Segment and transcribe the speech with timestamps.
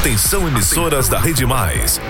[0.00, 2.00] Atenção emissoras da Rede Mais.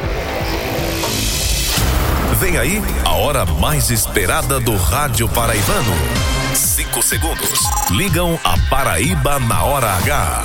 [2.39, 5.93] Vem aí a hora mais esperada do rádio paraibano.
[6.55, 7.59] Cinco segundos.
[7.91, 10.43] Ligam a Paraíba na hora H.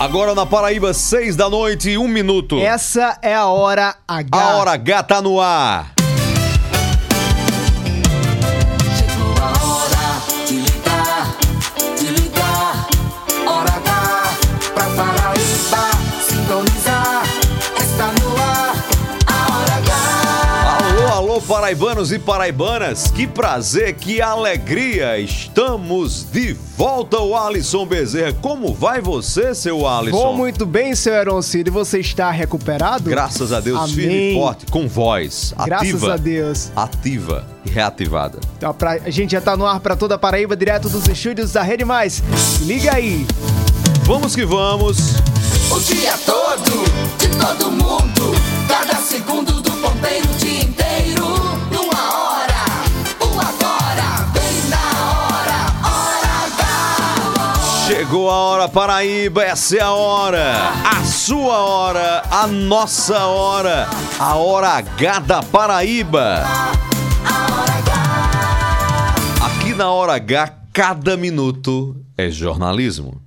[0.00, 2.58] Agora na Paraíba, seis da noite, um minuto.
[2.58, 4.28] Essa é a hora H.
[4.32, 5.95] A hora H tá no ar.
[21.66, 25.18] Paraibanos e paraibanas, que prazer, que alegria!
[25.18, 28.32] Estamos de volta, o Alisson Bezerra.
[28.40, 30.16] Como vai você, seu Alisson?
[30.16, 31.68] Vou muito bem, seu Eroncito.
[31.68, 33.10] E você está recuperado?
[33.10, 33.94] Graças a Deus, Amém.
[33.96, 36.70] firme e forte, com voz, Graças ativa, a Deus.
[36.76, 38.38] ativa e reativada.
[38.56, 41.50] Então, pra- a gente já tá no ar pra toda a Paraíba, direto dos estúdios
[41.50, 42.22] da Rede Mais.
[42.60, 43.26] Liga aí.
[44.04, 44.98] Vamos que vamos.
[45.72, 46.84] O dia todo,
[47.18, 48.36] de todo mundo,
[48.68, 49.55] cada segundo
[58.06, 60.70] Chegou a hora, Paraíba, essa é a hora.
[60.84, 63.88] A sua hora, a nossa hora.
[64.16, 66.44] A hora H da Paraíba.
[69.44, 73.20] Aqui na hora H, cada minuto é jornalismo.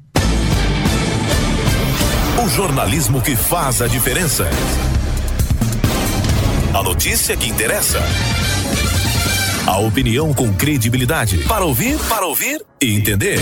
[2.41, 4.49] O jornalismo que faz a diferença.
[6.73, 7.99] A notícia que interessa.
[9.67, 11.39] A opinião com credibilidade.
[11.39, 13.41] Para ouvir, para ouvir e entender.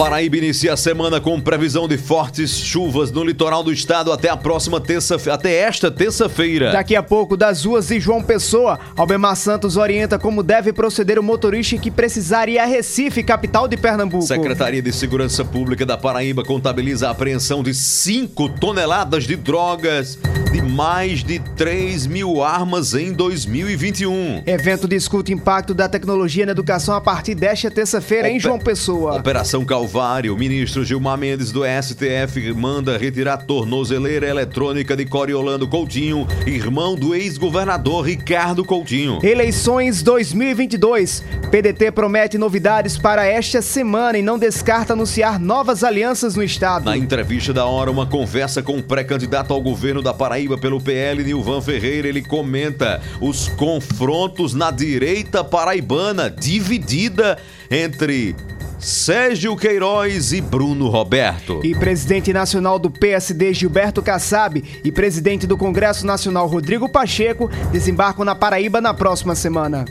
[0.00, 4.36] Paraíba inicia a semana com previsão de fortes chuvas no litoral do estado até a
[4.36, 6.72] próxima terça até esta terça-feira.
[6.72, 11.22] Daqui a pouco, das ruas de João Pessoa, Albemar Santos orienta como deve proceder o
[11.22, 14.24] motorista que precisar ir a Recife, capital de Pernambuco.
[14.24, 20.18] Secretaria de Segurança Pública da Paraíba contabiliza a apreensão de 5 toneladas de drogas
[20.50, 24.44] de mais de 3 mil armas em 2021.
[24.46, 29.16] Evento discute impacto da tecnologia na educação a partir desta terça-feira em João Pessoa.
[29.16, 29.89] Operação Calvário.
[30.38, 38.06] Ministro Gilmar Mendes do STF manda retirar tornozeleira eletrônica de Coriolano Coutinho, irmão do ex-governador
[38.06, 39.18] Ricardo Coutinho.
[39.20, 41.24] Eleições 2022.
[41.50, 46.84] PDT promete novidades para esta semana e não descarta anunciar novas alianças no estado.
[46.84, 51.24] Na entrevista da hora, uma conversa com o pré-candidato ao governo da Paraíba pelo PL,
[51.24, 57.36] Nilvan Ferreira, ele comenta os confrontos na direita paraibana, dividida
[57.70, 58.34] entre
[58.80, 61.60] Sérgio Queiroz e Bruno Roberto.
[61.62, 68.24] E presidente nacional do PSD Gilberto Kassab e presidente do Congresso Nacional Rodrigo Pacheco desembarcam
[68.24, 69.84] na Paraíba na próxima semana.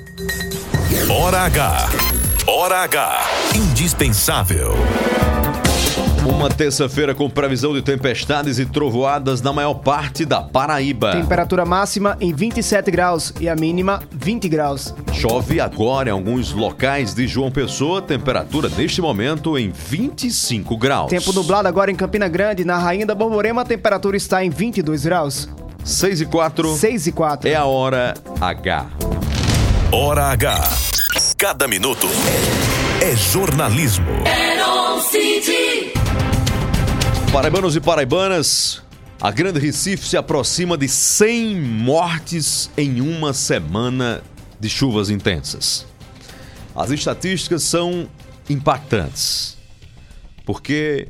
[1.10, 1.90] Hora H.
[2.48, 3.30] Hora H.
[3.56, 4.74] Indispensável.
[6.40, 11.12] Uma terça-feira com previsão de tempestades e trovoadas na maior parte da Paraíba.
[11.12, 14.96] Temperatura máxima em 27 graus e a mínima 20 graus.
[15.12, 21.10] Chove agora em alguns locais de João Pessoa, temperatura neste momento em 25 graus.
[21.10, 25.04] Tempo nublado agora em Campina Grande, na Rainha da Borborema a temperatura está em 22
[25.04, 25.50] graus.
[25.84, 27.50] 6 e 4 6 e 4.
[27.50, 28.86] é a hora H.
[29.92, 30.70] Hora H.
[31.38, 32.08] Cada minuto
[33.02, 34.06] é jornalismo.
[35.10, 35.79] City.
[37.32, 38.82] Paraibanos e paraibanas,
[39.22, 44.24] a Grande Recife se aproxima de 100 mortes em uma semana
[44.60, 45.86] de chuvas intensas.
[46.76, 48.10] As estatísticas são
[48.50, 49.56] impactantes,
[50.44, 51.10] porque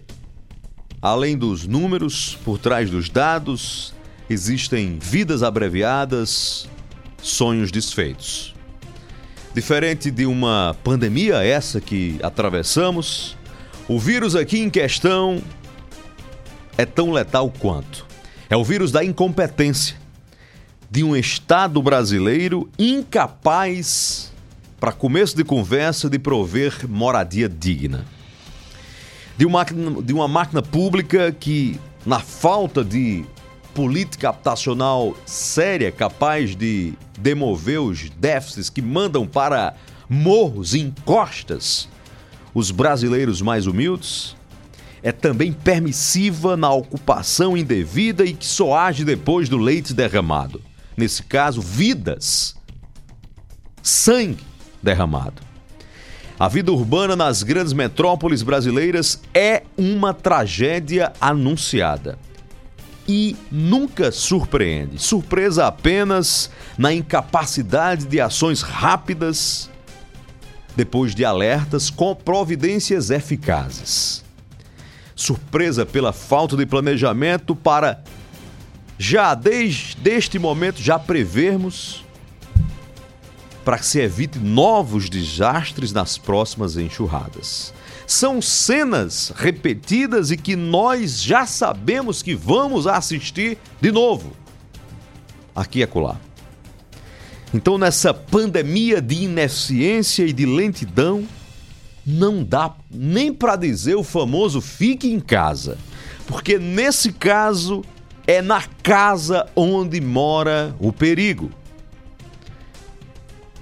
[1.02, 3.94] além dos números, por trás dos dados,
[4.30, 6.68] existem vidas abreviadas,
[7.22, 8.54] sonhos desfeitos.
[9.56, 13.38] Diferente de uma pandemia essa que atravessamos,
[13.88, 15.42] o vírus aqui em questão
[16.80, 18.06] é tão letal quanto.
[18.50, 19.98] É o vírus da incompetência
[20.90, 24.32] de um Estado brasileiro incapaz,
[24.80, 28.06] para começo de conversa, de prover moradia digna.
[29.38, 33.26] De uma, de uma máquina pública que, na falta de
[33.74, 39.76] política habitacional séria, capaz de demover os déficits que mandam para
[40.08, 41.90] morros e encostas
[42.54, 44.39] os brasileiros mais humildes,
[45.02, 50.62] é também permissiva na ocupação indevida e que só age depois do leite derramado.
[50.98, 52.56] Nesse caso, vidas,
[53.82, 54.44] sangue
[54.84, 55.42] derramado.
[56.40, 62.18] A vida urbana nas grandes metrópoles brasileiras é uma tragédia anunciada.
[63.08, 65.00] E nunca surpreende.
[65.00, 69.70] Surpresa apenas na incapacidade de ações rápidas
[70.76, 74.24] depois de alertas com providências eficazes.
[75.20, 78.02] Surpresa pela falta de planejamento para
[78.98, 82.06] já desde este momento já prevermos
[83.66, 87.74] para que se evite novos desastres nas próximas enxurradas.
[88.08, 94.32] São cenas repetidas e que nós já sabemos que vamos assistir de novo.
[95.54, 96.16] Aqui e acolá.
[97.54, 101.28] Então, nessa pandemia de ineficiência e de lentidão,
[102.06, 105.78] não dá nem para dizer o famoso fique em casa,
[106.28, 107.84] porque nesse caso
[108.26, 111.52] é na casa onde mora o perigo.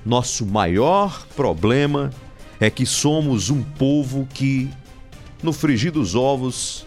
[0.05, 2.11] Nosso maior problema
[2.59, 4.69] é que somos um povo que,
[5.43, 6.85] no frigir dos ovos,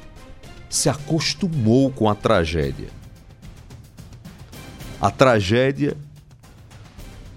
[0.69, 2.89] se acostumou com a tragédia.
[5.01, 5.97] A tragédia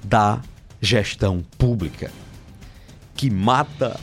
[0.04, 0.42] da
[0.82, 2.12] gestão pública,
[3.16, 4.00] que mata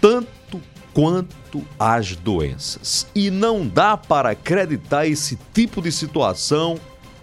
[0.00, 0.60] tanto
[0.92, 3.06] quanto as doenças.
[3.14, 6.78] E não dá para acreditar esse tipo de situação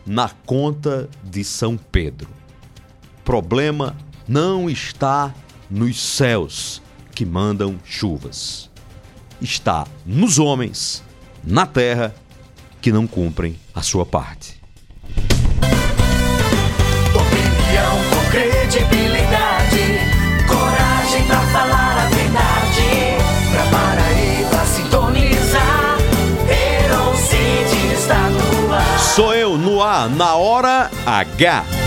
[0.06, 2.30] na conta de São Pedro.
[3.24, 3.96] Problema
[4.28, 5.34] não está
[5.70, 6.82] nos céus
[7.14, 8.70] que mandam chuvas.
[9.42, 11.04] Está nos homens,
[11.44, 12.14] na terra,
[12.82, 14.62] que não cumprem a sua parte.
[17.14, 19.55] Opinião com credibilidade,
[30.10, 31.85] na hora H.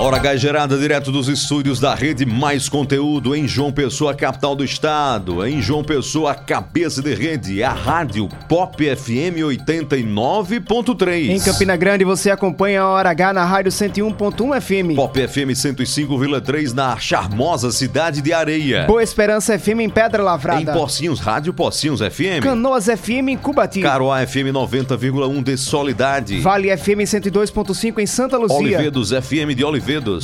[0.00, 0.36] Hora H!
[0.36, 5.44] Gerada direto dos estúdios da Rede Mais Conteúdo em João Pessoa, capital do estado.
[5.44, 11.30] Em João Pessoa, cabeça de rede, a rádio Pop FM 89.3.
[11.30, 14.94] Em Campina Grande você acompanha a Hora H na Rádio 101.1 FM.
[14.94, 18.84] Pop FM 105,3 na charmosa cidade de Areia.
[18.86, 20.74] Boa Esperança FM em Pedra Em Lavrada.
[20.74, 22.44] Pocinhos, Rádio Pocinhos FM.
[22.44, 23.80] Canoas FM em Cubati.
[23.82, 26.38] Caroá FM 90,1 de Solidade.
[26.40, 28.56] Vale FM 102.5 em Santa Luzia.
[28.56, 29.64] Olivedos FM de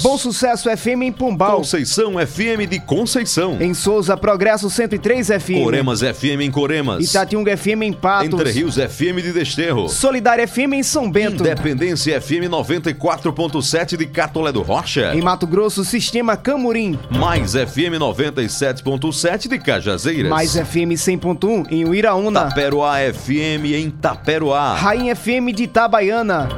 [0.02, 1.56] Bom Sucesso FM em Pombal.
[1.56, 3.56] Conceição FM de Conceição.
[3.58, 5.62] Em Souza, Progresso 103 FM.
[5.62, 7.08] Coremas FM em Coremas.
[7.08, 8.26] Itatiunga FM em Patos.
[8.26, 9.88] Entre Rios FM de Desterro.
[9.88, 11.42] Solidária FM em São Bento.
[11.42, 15.14] Independência FM 94.7 de Catolé do Rocha.
[15.14, 16.98] Em Mato Grosso, Sistema Camurim.
[17.10, 20.28] Mais FM 97.7 de Cajazeiras.
[20.28, 22.48] Mais FM 100.1 em Uiraúna.
[22.48, 24.74] Taperoá FM em Taperoá.
[24.74, 26.48] Rainha FM de Itabaiana.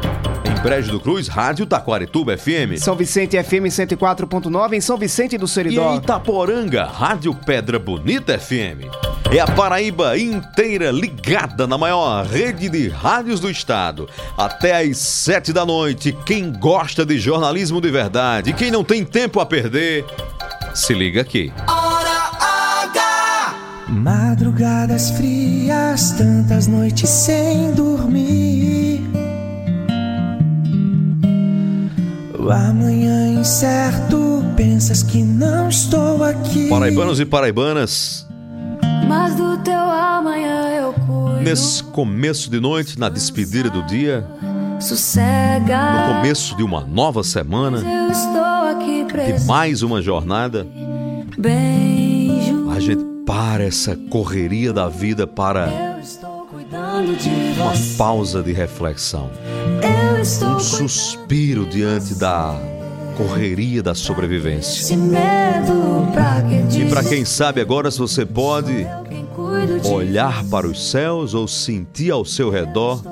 [0.63, 2.79] Brejo do Cruz, Rádio Taquarituba FM.
[2.79, 5.97] São Vicente FM 104.9 em São Vicente do E em Seridó.
[5.97, 8.87] Itaporanga, Rádio Pedra Bonita FM.
[9.33, 14.09] É a Paraíba inteira ligada na maior rede de rádios do estado.
[14.37, 19.41] Até às sete da noite, quem gosta de jornalismo de verdade, quem não tem tempo
[19.41, 20.05] a perder,
[20.75, 21.53] se liga aqui.
[21.69, 22.31] Hora
[22.85, 23.55] H!
[23.89, 28.66] Madrugadas frias, tantas noites sem dormir.
[32.51, 36.69] Amanhã incerto, pensas que não estou aqui.
[36.69, 38.27] Paraibanos e paraibanas,
[39.09, 41.41] Mas do teu amanhã eu cuido.
[41.43, 44.27] nesse começo de noite, na despedida do dia,
[44.81, 45.79] Sossega.
[46.09, 49.05] no começo de uma nova semana, Eu estou aqui
[49.39, 50.67] de mais uma jornada,
[51.39, 52.71] Beijo.
[52.71, 57.29] a gente para essa correria da vida para Eu estou cuidando de
[57.61, 57.97] uma você.
[57.97, 59.31] pausa de reflexão.
[59.83, 59.96] Eu
[60.43, 62.59] um suspiro diante da
[63.17, 64.97] correria da sobrevivência.
[66.77, 68.87] E para quem sabe agora, se você pode
[69.85, 73.03] olhar para os céus ou sentir ao seu redor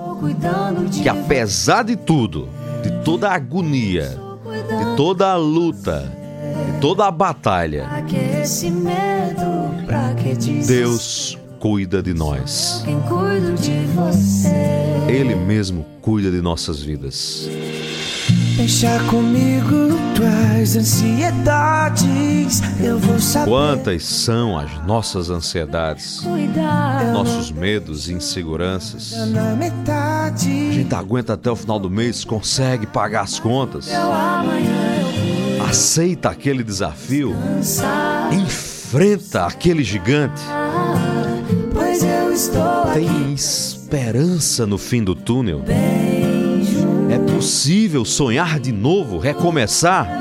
[1.03, 2.49] que apesar de tudo,
[2.83, 4.19] de toda a agonia,
[4.51, 6.11] de toda a luta,
[6.67, 7.89] de toda a batalha,
[10.67, 12.85] Deus cuida de nós.
[15.09, 17.49] Ele mesmo cuida de nossas vidas.
[18.55, 22.61] Deixa comigo tuas ansiedades.
[22.79, 23.51] Eu vou saber.
[23.51, 27.11] Quantas são as nossas ansiedades, Cuidar.
[27.15, 29.13] nossos medos e inseguranças?
[29.29, 33.89] Na A gente aguenta até o final do mês, consegue pagar as contas,
[35.67, 37.35] aceita aquele desafio,
[38.31, 40.43] enfrenta aquele gigante.
[42.93, 45.63] Tem esperança no fim do túnel.
[47.09, 50.21] É possível sonhar de novo, recomeçar.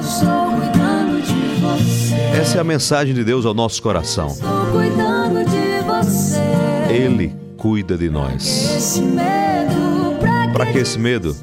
[2.40, 4.28] Essa é a mensagem de Deus ao nosso coração.
[6.88, 9.02] Ele cuida de nós.
[10.54, 11.36] Para que esse medo?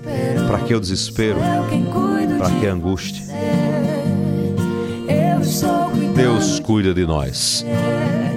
[0.46, 1.40] Para que o desespero?
[2.38, 3.24] Para que a angústia?
[6.14, 7.66] Deus cuida de nós.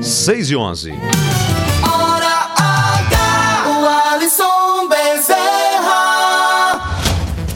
[0.01, 0.93] 6 e 11.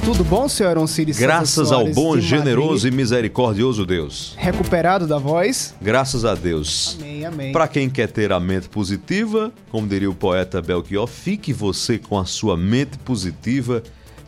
[0.07, 2.93] Tudo bom, senhor César Graças ao bom, generoso Madrid?
[2.93, 4.35] e misericordioso Deus.
[4.37, 5.75] Recuperado da voz?
[5.81, 6.97] Graças a Deus.
[6.97, 7.51] Amém, amém.
[7.51, 12.17] Para quem quer ter a mente positiva, como diria o poeta Belchior, fique você com
[12.17, 13.83] a sua mente positiva,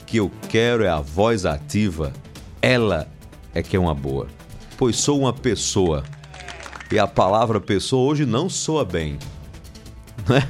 [0.05, 2.12] que eu quero é a voz ativa.
[2.62, 3.07] Ela
[3.55, 4.27] é que é uma boa.
[4.77, 6.03] Pois sou uma pessoa.
[6.91, 9.17] E a palavra pessoa hoje não soa bem.
[10.27, 10.45] Né?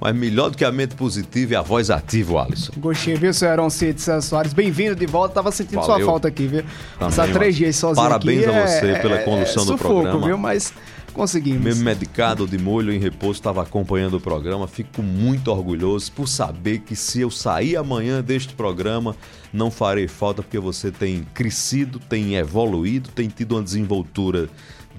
[0.00, 2.72] Mas melhor do que a mente positiva é a voz ativa, Alisson.
[2.78, 4.52] Gostinho, viu, senhor Aaron Cid César Soares?
[4.54, 5.34] Bem-vindo de volta.
[5.34, 5.96] Tava sentindo Valeu.
[5.98, 6.64] sua falta aqui, viu?
[6.98, 9.94] Passar três dias sozinho parabéns aqui a você é- pela é- condução é do sufoco,
[10.00, 10.26] programa.
[10.26, 10.38] viu?
[10.38, 10.72] Mas
[11.12, 11.62] conseguimos.
[11.62, 14.66] Mesmo medicado de molho em repouso, estava acompanhando o programa.
[14.66, 19.14] Fico muito orgulhoso por saber que se eu sair amanhã deste programa,
[19.52, 24.48] não farei falta porque você tem crescido, tem evoluído, tem tido uma desenvoltura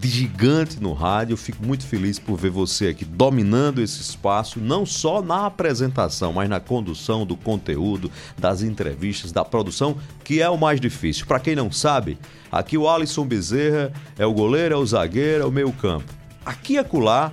[0.02, 1.38] de gigante no rádio.
[1.38, 6.50] Fico muito feliz por ver você aqui dominando esse espaço, não só na apresentação, mas
[6.50, 11.28] na condução do conteúdo, das entrevistas, da produção, que é o mais difícil.
[11.28, 12.18] Para quem não sabe,
[12.52, 16.12] aqui o Alisson Bezerra é o goleiro, é o zagueiro, é o meio campo.
[16.44, 17.32] Aqui e acolá,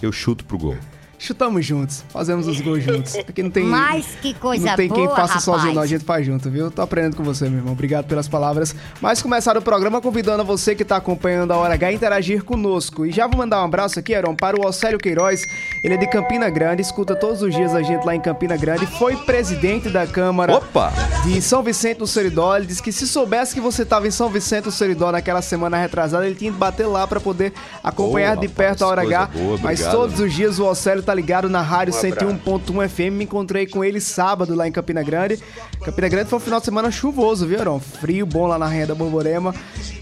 [0.00, 0.78] eu chuto pro gol.
[1.18, 3.14] Chutamos juntos, fazemos os gols juntos.
[3.16, 3.64] Aqui não tem.
[3.64, 5.44] Mas que coisa não tem quem boa, faça rapaz.
[5.44, 5.82] sozinho, não.
[5.82, 6.70] A gente faz junto, viu?
[6.70, 7.72] Tô aprendendo com você, meu irmão.
[7.72, 8.74] Obrigado pelas palavras.
[9.00, 12.44] Mas começar o programa convidando a você que tá acompanhando a Hora H a interagir
[12.44, 13.06] conosco.
[13.06, 15.40] E já vou mandar um abraço aqui, Aaron, para o Océlio Queiroz.
[15.82, 18.86] Ele é de Campina Grande, escuta todos os dias a gente lá em Campina Grande.
[18.86, 20.92] Foi presidente da Câmara Opa!
[21.24, 22.56] de São Vicente do Seridó.
[22.56, 25.78] Ele disse que se soubesse que você estava em São Vicente do Seridó naquela semana
[25.78, 29.26] retrasada, ele tinha que bater lá para poder acompanhar Boa, de perto a Hora H.
[29.32, 29.92] boa, Mas obrigado.
[29.92, 33.12] todos os dias o Océlio tá ligado na rádio 101.1 FM.
[33.12, 35.38] Me encontrei com ele sábado lá em Campina Grande.
[35.82, 37.78] Campina Grande foi um final de semana chuvoso, viu, Aaron?
[37.78, 39.54] Frio, bom lá na Rainha da Borborema.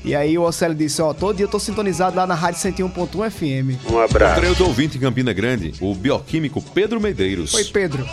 [0.03, 3.31] E aí o Océlio disse, ó, todo dia eu tô sintonizado lá na rádio 101.1
[3.31, 3.81] FM.
[3.85, 7.53] Encontrei outro ouvinte em Campina Grande, o bioquímico Pedro Medeiros.
[7.55, 8.05] Oi, Pedro.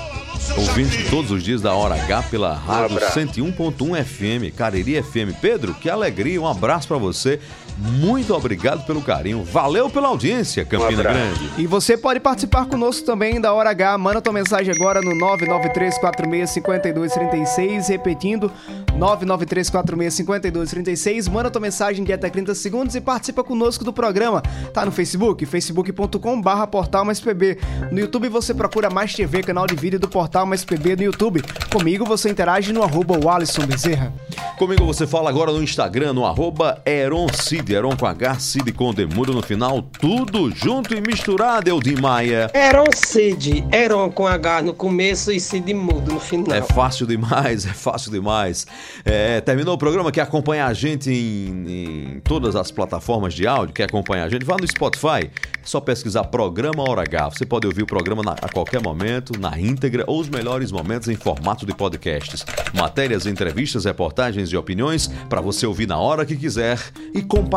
[0.57, 5.39] Ouvinte todos os dias da Hora H pela rádio 101.1 FM, Cariri FM.
[5.39, 7.39] Pedro, que alegria, um abraço pra você.
[7.77, 9.43] Muito obrigado pelo carinho.
[9.43, 11.49] Valeu pela audiência, Campina Grande.
[11.57, 13.97] E você pode participar conosco também da Hora H.
[13.97, 18.51] Manda tua mensagem agora no 993465236, repetindo
[18.97, 21.29] 993465236.
[21.29, 24.41] Manda tua mensagem de até 30 segundos e participa conosco do programa.
[24.73, 27.57] Tá no Facebook, facebook.com/barra Portal Mais PB.
[27.91, 31.43] No YouTube você procura Mais TV, canal de vídeo do Portal Mais PB no YouTube.
[31.71, 34.13] Comigo você interage no arroba o Alisson Bezerra.
[34.57, 38.93] Comigo você fala agora no Instagram, no arroba Eron Cid, Eron com H, Cid com
[38.93, 42.49] Demudo no final, tudo junto e misturado, Eldim Maia.
[42.53, 46.55] Eron Cid, Eron com H no começo e Cid mudo no final.
[46.55, 48.67] É fácil demais, é fácil demais.
[49.05, 53.73] É, terminou o programa, quer acompanhar a gente em, em todas as plataformas de áudio,
[53.73, 55.29] quer acompanhar a gente, vá no Spotify, é
[55.63, 57.29] só pesquisar Programa Hora H.
[57.31, 61.07] Você pode ouvir o programa na- a qualquer momento, na íntegra, ou os melhores momentos
[61.07, 62.45] em formato de podcasts.
[62.73, 66.79] Matérias, entrevistas, reportagens e opiniões para você ouvir na hora que quiser
[67.13, 67.50] e compartilhar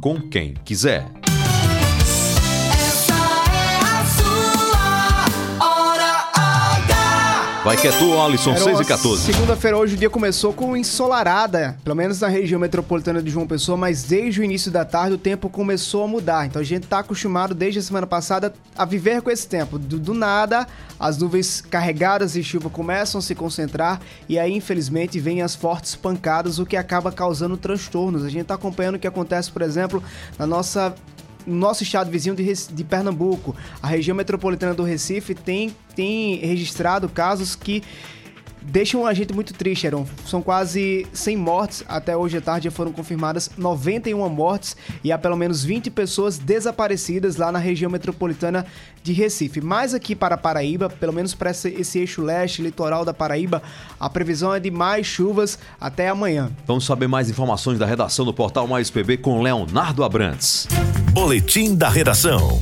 [0.00, 1.04] com quem quiser.
[7.64, 9.22] Vai que é tu, Alisson, Era 6 uma e 14.
[9.22, 13.78] Segunda-feira hoje o dia começou com ensolarada, pelo menos na região metropolitana de João Pessoa,
[13.78, 16.44] mas desde o início da tarde o tempo começou a mudar.
[16.44, 19.78] Então a gente tá acostumado desde a semana passada a viver com esse tempo.
[19.78, 20.66] Do, do nada,
[20.98, 25.94] as nuvens carregadas de chuva começam a se concentrar e aí infelizmente vêm as fortes
[25.94, 28.24] pancadas, o que acaba causando transtornos.
[28.24, 30.02] A gente tá acompanhando o que acontece, por exemplo,
[30.36, 35.74] na nossa no nosso estado vizinho de, de Pernambuco, a região metropolitana do Recife tem,
[35.94, 37.82] tem registrado casos que
[38.64, 40.06] deixam a gente muito triste, Aaron.
[40.26, 45.18] São quase 100 mortes, até hoje à tarde já foram confirmadas 91 mortes e há
[45.18, 48.66] pelo menos 20 pessoas desaparecidas lá na região metropolitana
[49.02, 49.60] de Recife.
[49.60, 53.62] Mas aqui para Paraíba, pelo menos para esse, eixo leste, litoral da Paraíba,
[53.98, 56.50] a previsão é de mais chuvas até amanhã.
[56.66, 60.68] Vamos saber mais informações da redação do Portal Mais PB com Leonardo Abrantes.
[61.12, 62.58] Boletim da redação.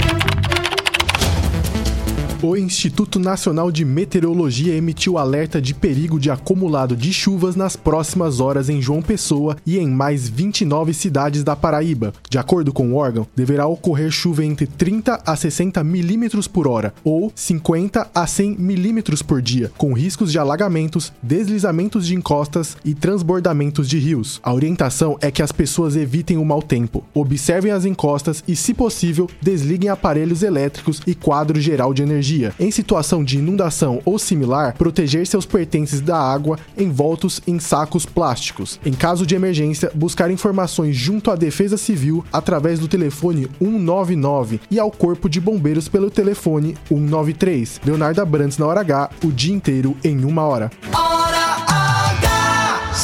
[2.42, 8.40] O Instituto Nacional de Meteorologia emitiu alerta de perigo de acumulado de chuvas nas próximas
[8.40, 12.14] horas em João Pessoa e em mais 29 cidades da Paraíba.
[12.30, 16.94] De acordo com o órgão, deverá ocorrer chuva entre 30 a 60 milímetros por hora
[17.04, 22.94] ou 50 a 100 milímetros por dia, com riscos de alagamentos, deslizamentos de encostas e
[22.94, 24.40] transbordamentos de rios.
[24.42, 28.72] A orientação é que as pessoas evitem o mau tempo, observem as encostas e, se
[28.72, 32.29] possível, desliguem aparelhos elétricos e quadro geral de energia.
[32.58, 38.78] Em situação de inundação ou similar, proteger seus pertences da água envoltos em sacos plásticos.
[38.84, 44.78] Em caso de emergência, buscar informações junto à Defesa Civil através do telefone 199 e
[44.78, 47.80] ao Corpo de Bombeiros pelo telefone 193.
[47.84, 50.70] Leonardo Abrantes na hora H, o dia inteiro em uma hora.
[50.92, 51.29] Hora H.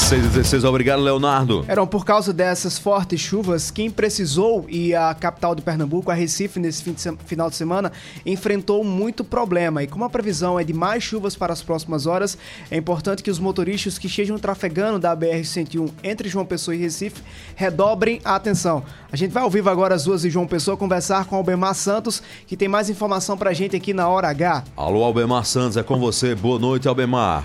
[0.08, 1.64] 6 e 16, obrigado, Leonardo.
[1.66, 6.60] Eram por causa dessas fortes chuvas, quem precisou e a capital de Pernambuco, a Recife,
[6.60, 7.90] nesse fim de se- final de semana,
[8.24, 9.82] enfrentou muito problema.
[9.82, 12.38] E como a previsão é de mais chuvas para as próximas horas,
[12.70, 17.20] é importante que os motoristas que estejam trafegando da BR-101 entre João Pessoa e Recife
[17.56, 18.84] redobrem a atenção.
[19.10, 22.22] A gente vai ao vivo agora as ruas de João Pessoa conversar com Albemar Santos,
[22.46, 24.62] que tem mais informação pra gente aqui na Hora H.
[24.76, 26.32] Alô, Albemar Santos, é com você.
[26.36, 27.42] Boa noite, Albemar.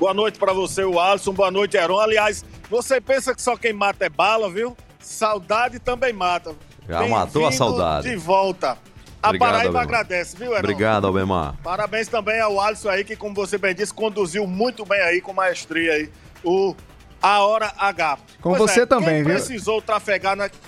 [0.00, 1.34] Boa noite pra você, o Alisson.
[1.34, 2.00] Boa noite, Heron.
[2.00, 4.74] Aliás, você pensa que só quem mata é bala, viu?
[4.98, 6.56] Saudade também mata.
[6.88, 8.08] Já matou a saudade.
[8.08, 8.78] De volta.
[9.22, 9.82] A Obrigado, Paraíba Albemar.
[9.82, 10.60] agradece, viu, Heron?
[10.60, 11.54] Obrigado, Albemar.
[11.62, 15.34] Parabéns também ao Alisson aí, que, como você bem disse, conduziu muito bem aí, com
[15.34, 16.10] maestria aí,
[16.42, 16.74] o
[17.20, 18.18] A Hora H.
[18.40, 19.34] Com Pois você é, também, quem viu?
[19.34, 20.48] precisou trafegar na...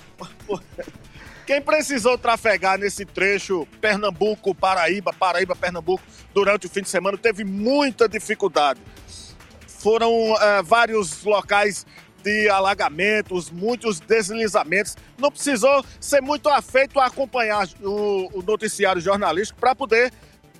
[1.45, 6.01] Quem precisou trafegar nesse trecho Pernambuco, Paraíba, Paraíba, Pernambuco,
[6.33, 8.79] durante o fim de semana, teve muita dificuldade.
[9.83, 11.85] Foram eh, vários locais
[12.23, 14.95] de alagamentos, muitos deslizamentos.
[15.17, 20.13] Não precisou ser muito afeito a acompanhar o, o noticiário jornalístico para poder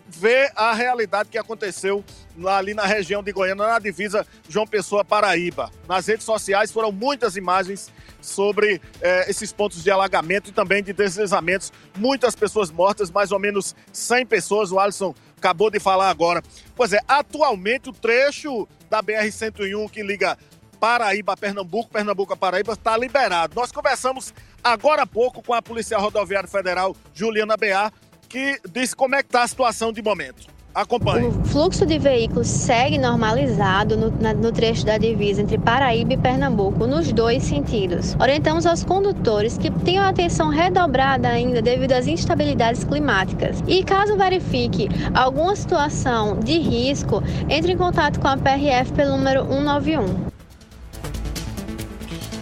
[0.09, 2.03] ver a realidade que aconteceu
[2.45, 5.71] ali na região de Goiânia, na divisa João Pessoa Paraíba.
[5.87, 7.89] Nas redes sociais foram muitas imagens
[8.19, 11.71] sobre eh, esses pontos de alagamento e também de deslizamentos.
[11.97, 14.69] Muitas pessoas mortas, mais ou menos 100 pessoas.
[14.69, 16.41] O Alisson acabou de falar agora.
[16.75, 20.37] Pois é, atualmente o trecho da BR-101 que liga
[20.79, 23.55] Paraíba a Pernambuco, Pernambuco a Paraíba, está liberado.
[23.55, 24.31] Nós conversamos
[24.63, 27.91] agora há pouco com a Polícia Rodoviária Federal, Juliana Bear,
[28.29, 30.52] que disse como é que está a situação de momento.
[30.73, 31.27] Acompanhe.
[31.27, 36.17] O fluxo de veículos segue normalizado no, na- no trecho da divisa entre Paraíba e
[36.17, 38.15] Pernambuco, nos dois sentidos.
[38.19, 43.63] Orientamos aos condutores que tenham atenção redobrada ainda devido às instabilidades climáticas.
[43.67, 49.45] E caso verifique alguma situação de risco, entre em contato com a PRF pelo número
[49.45, 50.33] 191.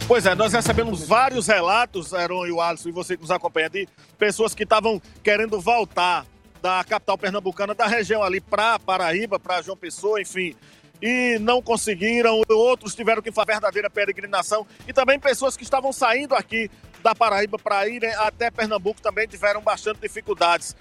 [0.08, 3.70] Pois é, nós recebemos vários relatos, Heron e o Alisson, e você que nos acompanha
[3.70, 6.26] de pessoas que estavam querendo voltar
[6.62, 10.56] da capital pernambucana, da região ali para Paraíba, para João Pessoa, enfim,
[11.02, 12.42] e não conseguiram.
[12.50, 16.70] Outros tiveram que fazer verdadeira peregrinação e também pessoas que estavam saindo aqui
[17.02, 20.76] da Paraíba para irem até Pernambuco também tiveram bastante dificuldades.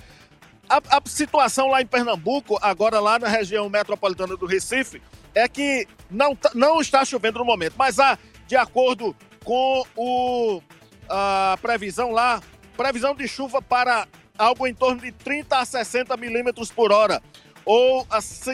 [0.68, 5.02] A, a situação lá em Pernambuco, agora lá na região metropolitana do Recife,
[5.34, 10.62] é que não, tá- não está chovendo no momento, mas há, de acordo com o,
[11.08, 12.40] a previsão lá,
[12.76, 14.06] previsão de chuva para
[14.40, 17.22] algo em torno de 30 a 60 milímetros por hora,
[17.64, 18.06] ou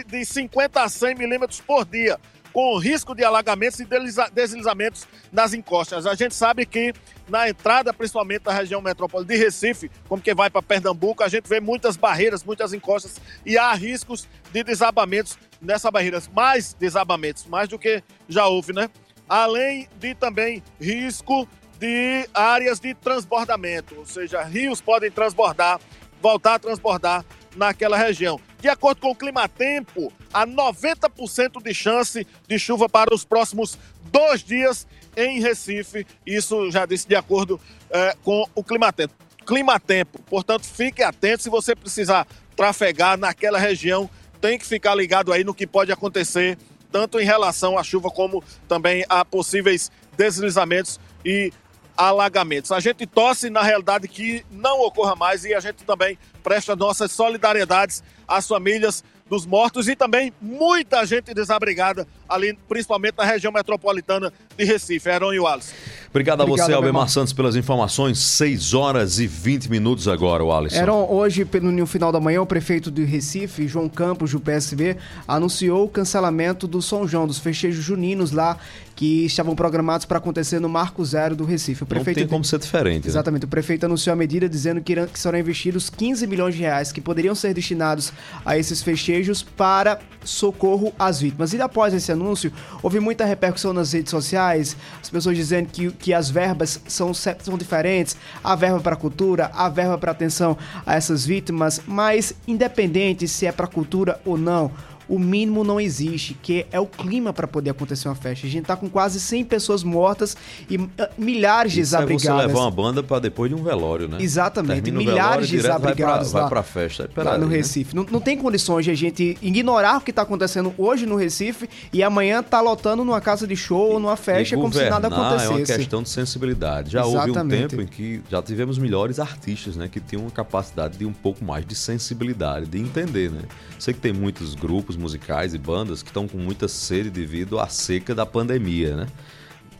[0.09, 2.19] de 50 a 100 milímetros por dia,
[2.53, 6.07] com risco de alagamentos e desliza- deslizamentos nas encostas.
[6.07, 6.93] A gente sabe que
[7.29, 11.47] na entrada, principalmente da região metrópole de Recife, como que vai para Pernambuco, a gente
[11.49, 17.69] vê muitas barreiras, muitas encostas e há riscos de desabamentos nessas barreiras, mais desabamentos, mais
[17.69, 18.89] do que já houve, né?
[19.29, 21.47] Além de também risco
[21.79, 25.81] de áreas de transbordamento, ou seja, rios podem transbordar,
[26.21, 28.41] voltar a transbordar naquela região.
[28.61, 33.79] De acordo com o Climatempo, há 90% de chance de chuva para os próximos
[34.11, 34.87] dois dias
[35.17, 36.07] em Recife.
[36.27, 37.61] Isso já disse de acordo
[37.91, 39.15] eh, com o Climatempo.
[39.47, 44.11] Climatempo, portanto, fique atento se você precisar trafegar naquela região,
[44.41, 46.59] tem que ficar ligado aí no que pode acontecer,
[46.91, 51.53] tanto em relação à chuva como também a possíveis deslizamentos e
[51.97, 52.73] alagamentos.
[52.73, 57.11] A gente torce, na realidade, que não ocorra mais e a gente também presta nossas
[57.13, 64.33] solidariedades às famílias dos mortos e também muita gente desabrigada ali, principalmente na região metropolitana
[64.57, 65.09] de Recife.
[65.09, 65.73] Heron e Wallace.
[66.11, 67.09] Obrigado a Obrigado, você, Albemar.
[67.11, 68.19] Santos, pelas informações.
[68.19, 70.77] 6 horas e 20 minutos agora, o Alisson.
[70.77, 74.97] Eram hoje, pelo- no final da manhã, o prefeito de Recife, João Campos, do PSB,
[75.29, 78.57] anunciou o cancelamento do São João, dos festejos juninos lá,
[78.95, 81.83] que estavam programados para acontecer no Marco Zero do Recife.
[81.83, 83.11] O Não prefeito tem como ser diferente, né?
[83.11, 83.45] Exatamente.
[83.45, 86.93] O prefeito anunciou a medida dizendo que, irão- que serão investidos 15 milhões de reais
[86.93, 88.11] que poderiam ser destinados
[88.43, 91.53] a esses festejos para socorro às vítimas.
[91.53, 92.51] E após esse anúncio,
[92.83, 97.59] houve muita repercussão nas redes sociais, as pessoas dizendo que, que as verbas são, são
[97.59, 103.47] diferentes, a verba para cultura, a verba para atenção a essas vítimas, mas independente se
[103.47, 104.71] é para cultura ou não,
[105.09, 108.47] o mínimo não existe, que é o clima para poder acontecer uma festa.
[108.47, 110.37] A gente tá com quase 100 pessoas mortas
[110.69, 112.47] e ah, milhares de Isso é você desabrigadas.
[112.49, 114.19] levar uma banda pra depois de um velório, né?
[114.21, 117.05] Exatamente, Termina milhares velório, vai pra- desabrigados vai lá, pra festa.
[117.05, 117.57] Lá peraí, no né?
[117.57, 117.95] Recife.
[117.95, 121.69] Não, não tem condições de a gente ignorar o que está acontecendo hoje no Recife
[121.93, 125.33] e amanhã tá lotando numa casa de show ou numa festa como se nada governar
[125.33, 125.79] É uma acontecesse.
[125.79, 126.91] questão de sensibilidade.
[126.91, 127.69] Já houve um Exatamente.
[127.69, 129.89] tempo em que já tivemos melhores artistas, né?
[129.89, 133.43] Que tinham uma capacidade de um pouco mais de sensibilidade, de entender, né?
[133.79, 137.69] Sei que tem muitos grupos musicais e bandas que estão com muita sede devido à
[137.69, 139.07] seca da pandemia, né?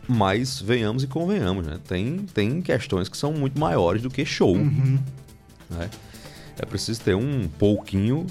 [0.07, 1.79] Mas venhamos e convenhamos, né?
[1.87, 4.55] Tem, tem questões que são muito maiores do que show.
[4.55, 4.99] Uhum.
[5.69, 5.89] né?
[6.57, 8.25] É preciso ter um pouquinho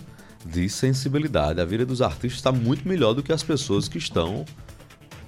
[0.45, 1.61] de sensibilidade.
[1.61, 4.45] A vida dos artistas está muito melhor do que as pessoas que estão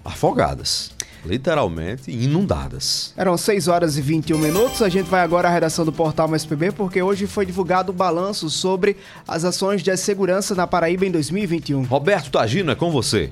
[0.05, 0.93] afogadas,
[1.25, 3.13] literalmente inundadas.
[3.17, 4.83] Eram 6 horas e 21 minutos.
[4.83, 8.49] A gente vai agora à redação do portal MSPB porque hoje foi divulgado o balanço
[8.51, 11.85] sobre as ações de segurança na Paraíba em 2021.
[11.85, 13.31] Roberto Tagino, é com você.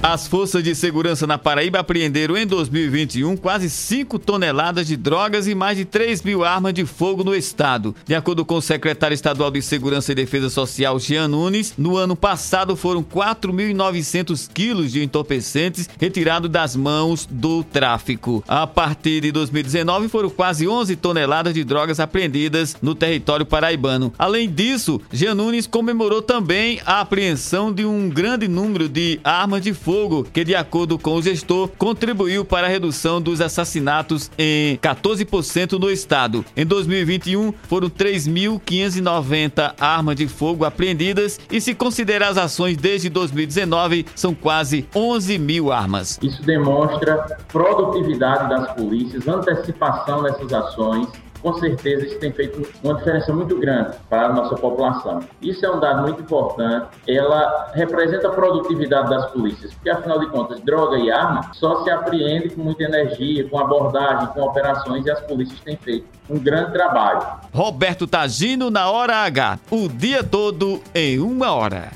[0.00, 5.56] As forças de segurança na Paraíba apreenderam em 2021 quase 5 toneladas de drogas e
[5.56, 7.96] mais de 3 mil armas de fogo no estado.
[8.06, 12.14] De acordo com o secretário estadual de Segurança e Defesa Social, Jean Nunes, no ano
[12.14, 18.44] passado foram 4.900 quilos de entorpecentes retirados das mãos do tráfico.
[18.46, 24.12] A partir de 2019 foram quase 11 toneladas de drogas apreendidas no território paraibano.
[24.16, 29.74] Além disso, Jean Nunes comemorou também a apreensão de um grande número de armas de
[29.74, 29.87] fogo,
[30.32, 35.90] que, de acordo com o gestor, contribuiu para a redução dos assassinatos em 14% no
[35.90, 36.44] estado.
[36.54, 44.04] Em 2021, foram 3.590 armas de fogo apreendidas e, se considerar as ações desde 2019,
[44.14, 46.18] são quase 11 mil armas.
[46.22, 51.08] Isso demonstra produtividade das polícias, antecipação dessas ações.
[51.42, 55.20] Com certeza isso tem feito uma diferença muito grande para a nossa população.
[55.40, 56.88] Isso é um dado muito importante.
[57.06, 61.90] Ela representa a produtividade das polícias, porque afinal de contas, droga e arma só se
[61.90, 66.72] apreende com muita energia, com abordagem, com operações e as polícias têm feito um grande
[66.72, 67.22] trabalho.
[67.54, 71.90] Roberto Tagino na Hora H, o dia todo em uma hora.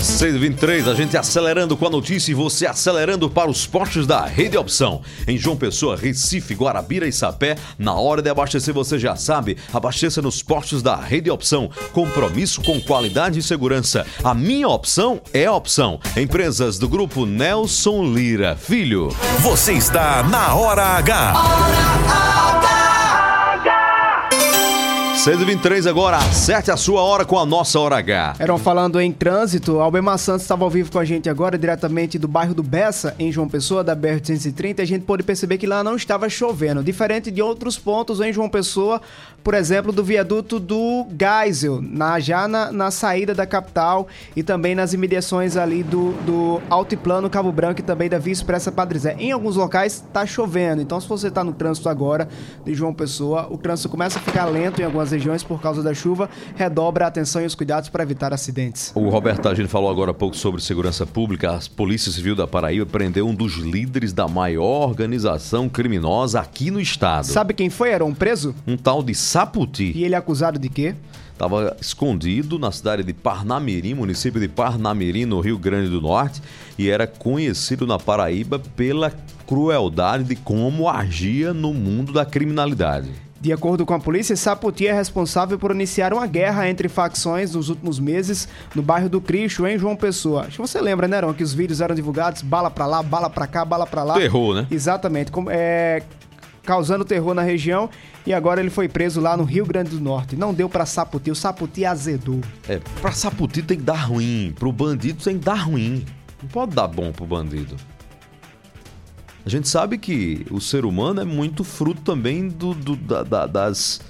[0.00, 4.56] 6h23, a gente acelerando com a notícia e você acelerando para os postos da Rede
[4.56, 5.02] Opção.
[5.28, 10.22] Em João Pessoa, Recife, Guarabira e Sapé, na hora de abastecer você já sabe, abasteça
[10.22, 11.70] nos postos da Rede Opção.
[11.92, 14.06] Compromisso com qualidade e segurança.
[14.24, 16.00] A minha opção é a opção.
[16.16, 19.08] Empresas do grupo Nelson Lira Filho.
[19.40, 22.59] Você está na Hora H.
[25.20, 28.36] 6h23 agora, acerte a sua hora com a nossa Hora H.
[28.38, 32.26] Eram falando em trânsito, Albemar Santos estava ao vivo com a gente agora, diretamente do
[32.26, 35.84] bairro do Bessa, em João Pessoa, da BR-830, e a gente pôde perceber que lá
[35.84, 38.98] não estava chovendo, diferente de outros pontos em João Pessoa,
[39.44, 44.74] por exemplo, do viaduto do Geisel, na, já na, na saída da capital e também
[44.74, 49.16] nas imediações ali do, do Altiplano Cabo Branco e também da Via Expressa Padre Zé.
[49.18, 52.26] Em alguns locais está chovendo, então se você está no trânsito agora
[52.64, 55.92] de João Pessoa, o trânsito começa a ficar lento em algumas regiões por causa da
[55.92, 58.92] chuva, redobra a atenção e os cuidados para evitar acidentes.
[58.94, 61.56] O Roberto Tagino falou agora há pouco sobre segurança pública.
[61.56, 66.80] A Polícia Civil da Paraíba prendeu um dos líderes da maior organização criminosa aqui no
[66.80, 67.24] estado.
[67.24, 67.90] Sabe quem foi?
[67.90, 68.54] Era um preso?
[68.66, 69.92] Um tal de Saputi.
[69.94, 70.94] E ele é acusado de quê?
[71.32, 76.42] Estava escondido na cidade de Parnamirim, município de Parnamirim, no Rio Grande do Norte,
[76.78, 79.10] e era conhecido na Paraíba pela
[79.46, 83.29] crueldade de como agia no mundo da criminalidade.
[83.40, 87.70] De acordo com a polícia, Sapoti é responsável por iniciar uma guerra entre facções nos
[87.70, 90.42] últimos meses no bairro do Cristo, em João Pessoa.
[90.42, 93.30] Acho que você lembra, né, Ron, que os vídeos eram divulgados, bala pra lá, bala
[93.30, 94.14] pra cá, bala pra lá.
[94.14, 94.66] Terror, né?
[94.70, 95.32] Exatamente.
[95.32, 96.02] como- é,
[96.62, 97.88] causando terror na região
[98.26, 100.36] e agora ele foi preso lá no Rio Grande do Norte.
[100.36, 102.40] Não deu pra Sapoti, o Sapoti azedou.
[102.68, 106.04] É, pra Saputi tem que dar ruim, pro bandido tem que dar ruim.
[106.42, 107.74] Não pode dar bom pro bandido.
[109.44, 113.46] A gente sabe que o ser humano é muito fruto também do, do- da- da-
[113.46, 114.00] das,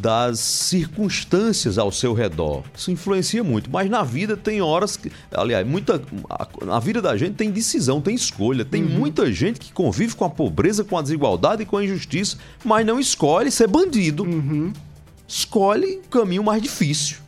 [0.00, 2.62] das circunstâncias ao seu redor.
[2.74, 7.14] Isso influencia muito, mas na vida tem horas que, aliás, muita a, na vida da
[7.16, 8.64] gente tem decisão, tem escolha.
[8.64, 12.38] Tem muita gente que convive com a pobreza, com a desigualdade e com a injustiça,
[12.64, 14.24] mas não escolhe ser bandido.
[15.28, 17.18] Escolhe o caminho mais difícil.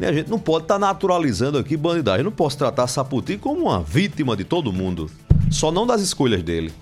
[0.00, 2.20] A gente não pode estar naturalizando aqui bandidagem.
[2.20, 5.10] Eu não posso tratar Saputi como uma vítima de todo mundo.
[5.50, 6.72] Só não das escolhas dele.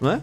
[0.00, 0.22] Não é?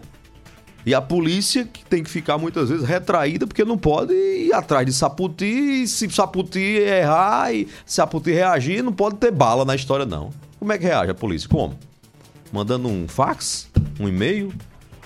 [0.86, 4.86] E a polícia que tem que ficar muitas vezes retraída porque não pode ir atrás
[4.86, 5.82] de Saputi.
[5.82, 10.30] E se Saputi errar e Saputi reagir, não pode ter bala na história, não.
[10.60, 11.48] Como é que reage a polícia?
[11.48, 11.76] Como?
[12.52, 13.68] Mandando um fax?
[13.98, 14.52] Um e-mail?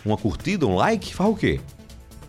[0.04, 0.66] Uma curtida?
[0.66, 1.14] Um like?
[1.14, 1.60] Faz o quê?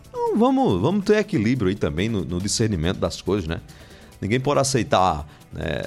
[0.08, 3.60] Então, vamos, vamos ter equilíbrio aí também no, no discernimento das coisas, né?
[4.18, 5.82] Ninguém pode aceitar né,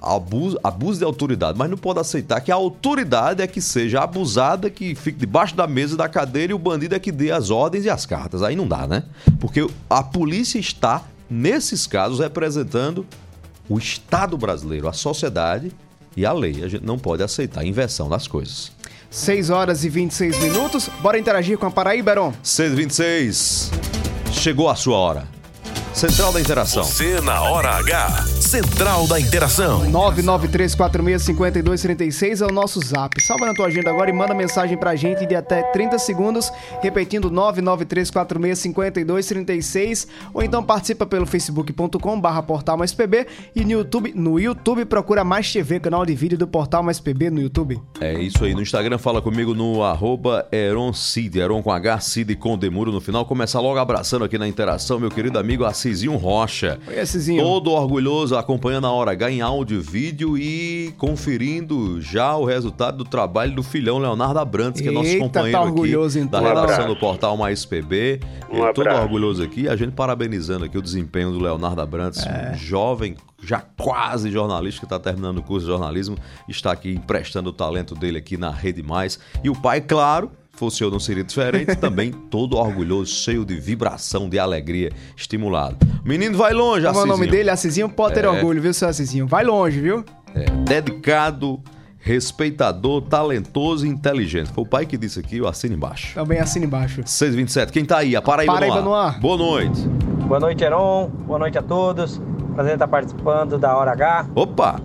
[0.00, 4.70] abuso, abuso de autoridade, mas não pode aceitar que a autoridade é que seja abusada,
[4.70, 7.84] que fique debaixo da mesa da cadeira e o bandido é que dê as ordens
[7.84, 8.42] e as cartas.
[8.42, 9.04] Aí não dá, né?
[9.38, 13.06] Porque a polícia está, nesses casos, representando
[13.68, 15.70] o Estado brasileiro, a sociedade
[16.16, 16.64] e a lei.
[16.64, 18.72] A gente não pode aceitar a inversão das coisas.
[19.10, 20.88] 6 horas e 26 minutos.
[21.00, 22.32] Bora interagir com a Paraíba, Heron.
[22.42, 23.70] 626.
[24.32, 25.39] Chegou a sua hora.
[25.92, 26.84] Central da Interação.
[26.84, 28.24] Você na hora H.
[28.40, 29.82] Central da Interação.
[29.90, 33.20] 993465236 é o nosso zap.
[33.20, 37.28] Salva na tua agenda agora e manda mensagem pra gente de até 30 segundos, repetindo
[37.30, 44.84] 993465236 ou então participa pelo facebook.com barra portal mais pb e no YouTube, no YouTube
[44.84, 47.80] procura mais TV, canal de vídeo do portal mais pb no YouTube.
[48.00, 48.54] É isso aí.
[48.54, 53.00] No Instagram fala comigo no arroba Eron Cid, Eron com H, Cid com Demuro no
[53.00, 53.26] final.
[53.26, 56.78] Começar logo abraçando aqui na interação, meu querido amigo Assisinho Rocha.
[56.86, 57.42] Oi, Assisinho.
[57.42, 62.98] Todo orgulhoso acompanhando a Hora H em áudio e vídeo e conferindo já o resultado
[62.98, 66.42] do trabalho do filhão Leonardo Abrantes, que é nosso Eita, companheiro tá orgulhoso, aqui então.
[66.42, 68.20] da redação do portal Mais PB.
[68.50, 72.52] Um todo orgulhoso aqui, a gente parabenizando aqui o desempenho do Leonardo Abrantes, É.
[72.52, 77.48] um jovem, já quase jornalista, que está terminando o curso de jornalismo, está aqui emprestando
[77.48, 79.18] o talento dele aqui na Rede Mais.
[79.42, 84.28] E o pai, claro, fosse eu não seria diferente, também todo orgulhoso, cheio de vibração,
[84.28, 85.76] de alegria, estimulado.
[86.04, 87.30] O menino vai longe, Como é o nome Assisinho.
[87.30, 87.50] dele?
[87.50, 88.28] Assisinho pode ter É.
[88.28, 89.26] orgulho, viu, seu Assisinho?
[89.26, 90.04] Vai longe, viu?
[90.34, 91.60] É, dedicado,
[91.98, 94.50] respeitador, talentoso e inteligente.
[94.52, 96.14] Foi o pai que disse aqui, eu assino embaixo.
[96.14, 97.02] Também assina embaixo.
[97.06, 98.14] 627, quem tá aí?
[98.14, 99.14] A Paraíba, Paraíba no, no ar.
[99.14, 99.20] ar.
[99.20, 99.80] Boa noite.
[100.26, 101.10] Boa noite, Heron.
[101.26, 102.20] Boa noite a todos.
[102.54, 104.26] Prazer estar participando da Hora H.
[104.34, 104.80] Opa!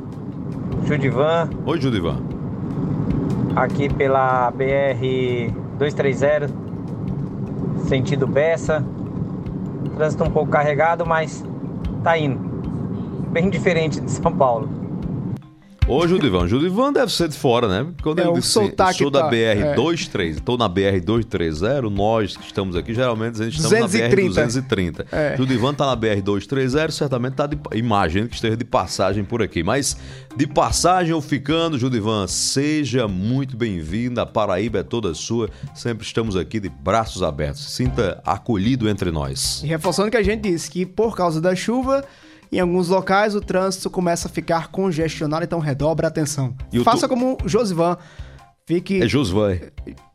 [0.85, 2.21] Judivan, Oi, Judivan.
[3.55, 6.49] Aqui pela BR 230,
[7.87, 8.83] sentido Bessa.
[9.95, 11.43] Trânsito um pouco carregado, mas
[12.03, 12.37] tá indo.
[13.31, 14.84] Bem diferente de São Paulo.
[15.87, 16.47] Ô, Judivan.
[16.47, 17.91] Judivan deve ser de fora, né?
[18.01, 22.75] Quando É, ele o disse, sou da tá- BR-23, estou na BR-230, nós que estamos
[22.75, 24.47] aqui, geralmente a gente estamos na 230.
[24.47, 25.05] BR-230.
[25.11, 25.37] É.
[25.37, 27.55] Judivan tá na BR-230, certamente tá de...
[27.75, 29.61] Imagino que esteja de passagem por aqui.
[29.61, 29.95] Mas
[30.35, 34.23] de passagem ou ficando, Judivan, seja muito bem-vinda.
[34.23, 35.51] A Paraíba é toda sua.
[35.75, 37.63] Sempre estamos aqui de braços abertos.
[37.75, 39.61] Sinta acolhido entre nós.
[39.63, 42.03] E reforçando que a gente disse que por causa da chuva,
[42.57, 46.53] em alguns locais o trânsito começa a ficar congestionado, então redobra a atenção.
[46.71, 47.97] E Faça tu- como o Josivan.
[48.67, 49.57] Fique É Josvan.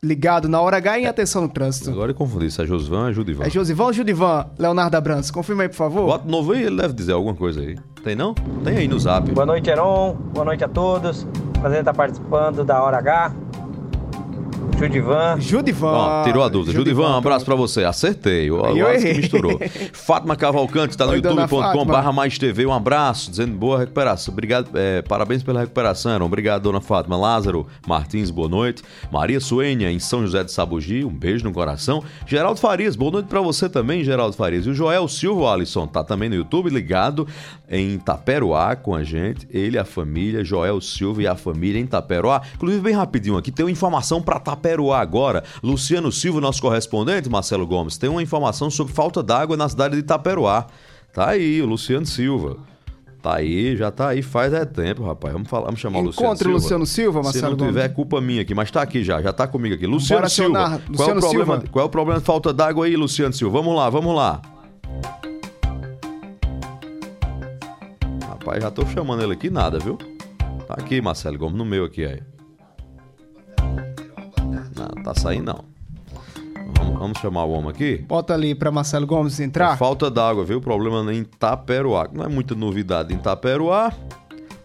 [0.03, 1.89] ligado na hora H e atenção no trânsito.
[1.91, 3.45] Agora eu confundi se é Josvan ou é Judivan.
[3.45, 4.47] É Josivan ou Judivan?
[4.59, 6.07] Leonardo Abrantes, confirma aí, por favor.
[6.07, 7.77] Bota novo aí, ele deve dizer alguma coisa aí.
[8.03, 8.35] Tem não?
[8.65, 9.31] Tem aí no zap.
[9.31, 10.15] Boa noite, Heron.
[10.35, 11.25] Boa noite a todos.
[11.61, 13.33] Prazer estar participando da Hora H.
[14.81, 15.39] Judivan.
[15.39, 15.93] Judivan.
[15.93, 16.73] Ó, tirou a dúvida.
[16.73, 17.85] Judivan, um abraço pra você.
[17.85, 18.51] Acertei.
[18.51, 19.61] O eu que misturou.
[19.93, 21.85] Fátima Cavalcante tá no Oi, dona youtube.com Fátima.
[21.93, 22.65] barra mais TV.
[22.65, 24.33] Um abraço, dizendo boa recuperação.
[24.33, 26.13] Obrigado, é, parabéns pela recuperação.
[26.13, 26.25] Aaron.
[26.25, 27.15] Obrigado, dona Fátima.
[27.19, 28.83] Lázaro Martins, boa noite.
[29.13, 32.03] Maria Suênia, em São José de Sabugi, um beijo no coração.
[32.27, 34.65] Geraldo Farias, boa noite pra você também, Geraldo Farias.
[34.65, 37.29] E o Joel Silva Alisson tá também no YouTube, ligado
[37.69, 39.47] em Taperoá com a gente.
[39.51, 42.41] Ele, a família, Joel Silva e a família em Taperoá.
[42.55, 45.45] Inclusive, bem rapidinho aqui, tem uma informação pra Taperoá agora.
[45.63, 50.03] Luciano Silva, nosso correspondente, Marcelo Gomes, tem uma informação sobre falta d'água na cidade de
[50.03, 50.67] Taperoá.
[51.13, 52.57] Tá aí, o Luciano Silva.
[53.23, 55.33] Tá aí, já tá aí faz é tempo, rapaz.
[55.33, 56.63] Vamos, falar, vamos chamar o Luciano Encontre o Silva.
[56.63, 59.33] Luciano Silva, Marcelo Se não tiver, é culpa minha aqui, mas tá aqui já, já
[59.33, 59.87] tá comigo aqui.
[59.87, 60.59] Luciano Bora Silva.
[60.59, 61.69] acionar qual, é o Luciano problema, Silva.
[61.71, 63.59] qual é o problema de falta d'água aí, Luciano Silva?
[63.59, 64.41] Vamos lá, vamos lá.
[68.27, 69.99] Rapaz, já tô chamando ele aqui, nada, viu?
[70.67, 72.23] Tá aqui, Marcelo Gomes, no meu aqui aí.
[75.11, 75.65] Não, tá saindo não.
[76.77, 77.99] Vamos, vamos chamar o homem aqui?
[78.07, 79.75] Bota ali pra Marcelo Gomes entrar.
[79.75, 80.59] É falta d'água, viu?
[80.59, 82.09] O problema em Taperoá.
[82.13, 83.93] Não é muita novidade em Taperoá,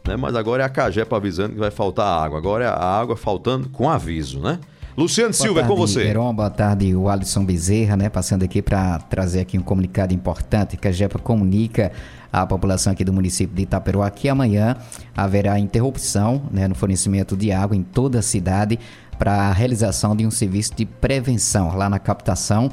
[0.08, 0.16] né?
[0.16, 2.38] Mas agora é a Cagepa avisando que vai faltar água.
[2.38, 4.60] Agora é a água faltando com aviso, né?
[4.96, 6.08] Luciano Silva, é com tarde, você.
[6.08, 8.08] Heron, boa tarde, o Alisson Bezerra, né?
[8.08, 11.92] Passando aqui para trazer aqui um comunicado importante que a GEPA comunica
[12.32, 14.78] à população aqui do município de Itaperuá que amanhã
[15.16, 18.80] haverá interrupção né, no fornecimento de água em toda a cidade
[19.18, 22.72] para a realização de um serviço de prevenção lá na captação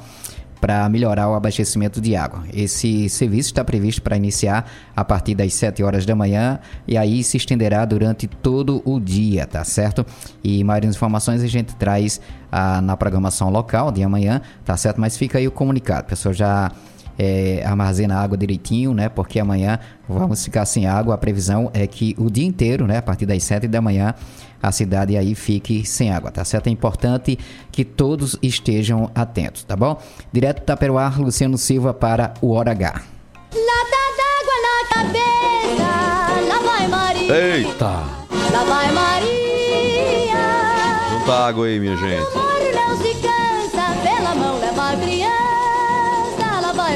[0.63, 2.45] para melhorar o abastecimento de água.
[2.55, 7.25] Esse serviço está previsto para iniciar a partir das 7 horas da manhã e aí
[7.25, 10.07] se estenderá durante todo o dia, tá certo?
[10.43, 12.21] E maiores informações a gente traz
[12.53, 15.01] ah, na programação local de amanhã, tá certo?
[15.01, 16.71] Mas fica aí o comunicado, pessoal já
[17.19, 19.09] é, armazena água direitinho, né?
[19.09, 21.15] Porque amanhã vamos ficar sem água.
[21.15, 22.99] A previsão é que o dia inteiro, né?
[22.99, 24.15] A partir das 7 da manhã,
[24.63, 26.69] a cidade aí fique sem água, tá certo?
[26.69, 27.39] É importante
[27.71, 30.01] que todos estejam atentos, tá bom?
[30.33, 33.03] Direto do Taperoá, Luciano Silva para o Hora H.
[33.55, 37.57] Lata d'água na cabeça, lá vai Maria.
[37.57, 38.23] Eita!
[38.53, 39.33] Lá vai Maria.
[41.11, 42.52] Junta água aí, minha gente.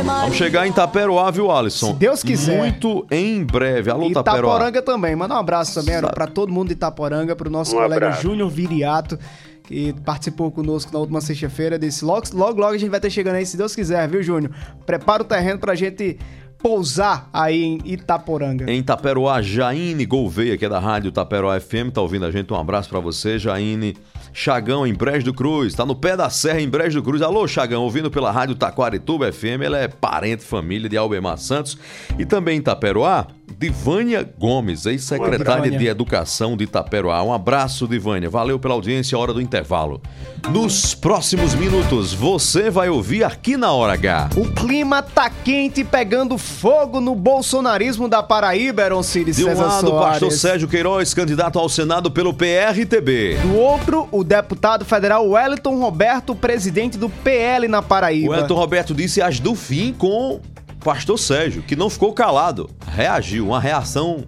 [0.06, 1.88] Vamos chegar em Itaperoá, viu, Alisson?
[1.88, 2.58] Se Deus quiser.
[2.58, 3.90] Muito em breve.
[3.90, 4.38] Alô, Itaperoá.
[4.38, 5.16] Itaporanga também.
[5.16, 8.12] Manda um abraço também pra todo mundo de Itaporanga, pro nosso Um colega.
[8.12, 9.18] Júnior Viriato,
[9.64, 11.78] que participou conosco na última sexta-feira.
[11.78, 14.52] Desse logo, logo, logo a gente vai ter chegando aí, se Deus quiser, viu, Júnior?
[14.84, 16.18] Prepara o terreno pra gente
[16.58, 18.70] pousar aí em Itaporanga.
[18.70, 22.52] Em Itaperoá, Jaine Gouveia, que é da Rádio Itaperoá FM, tá ouvindo a gente.
[22.52, 23.96] Um abraço pra você, Jaine.
[24.38, 27.22] Chagão, em Brejo do Cruz, tá no pé da serra, em Brejo do Cruz.
[27.22, 29.62] Alô, Chagão, ouvindo pela Rádio Taquarituba FM.
[29.64, 31.78] Ela é parente, família de Albemar Santos.
[32.18, 37.22] E também em Itaperoá, Divânia Gomes, ex-secretária de Educação de Itaperoá.
[37.22, 38.28] Um abraço, Divânia.
[38.28, 40.02] Valeu pela audiência, hora do intervalo.
[40.50, 44.30] Nos próximos minutos, você vai ouvir aqui na Hora H.
[44.36, 49.64] O clima tá quente, pegando fogo no bolsonarismo da Paraíba, Eron Cires De um César
[49.64, 50.10] lado, o Soares.
[50.10, 53.38] pastor Sérgio Queiroz, candidato ao Senado pelo PRTB.
[53.40, 58.32] Do outro, o deputado federal Wellington Roberto, presidente do PL na Paraíba.
[58.32, 60.40] O Elton Roberto disse as do fim com
[60.80, 62.68] pastor Sérgio, que não ficou calado.
[62.92, 64.24] Reagiu, uma reação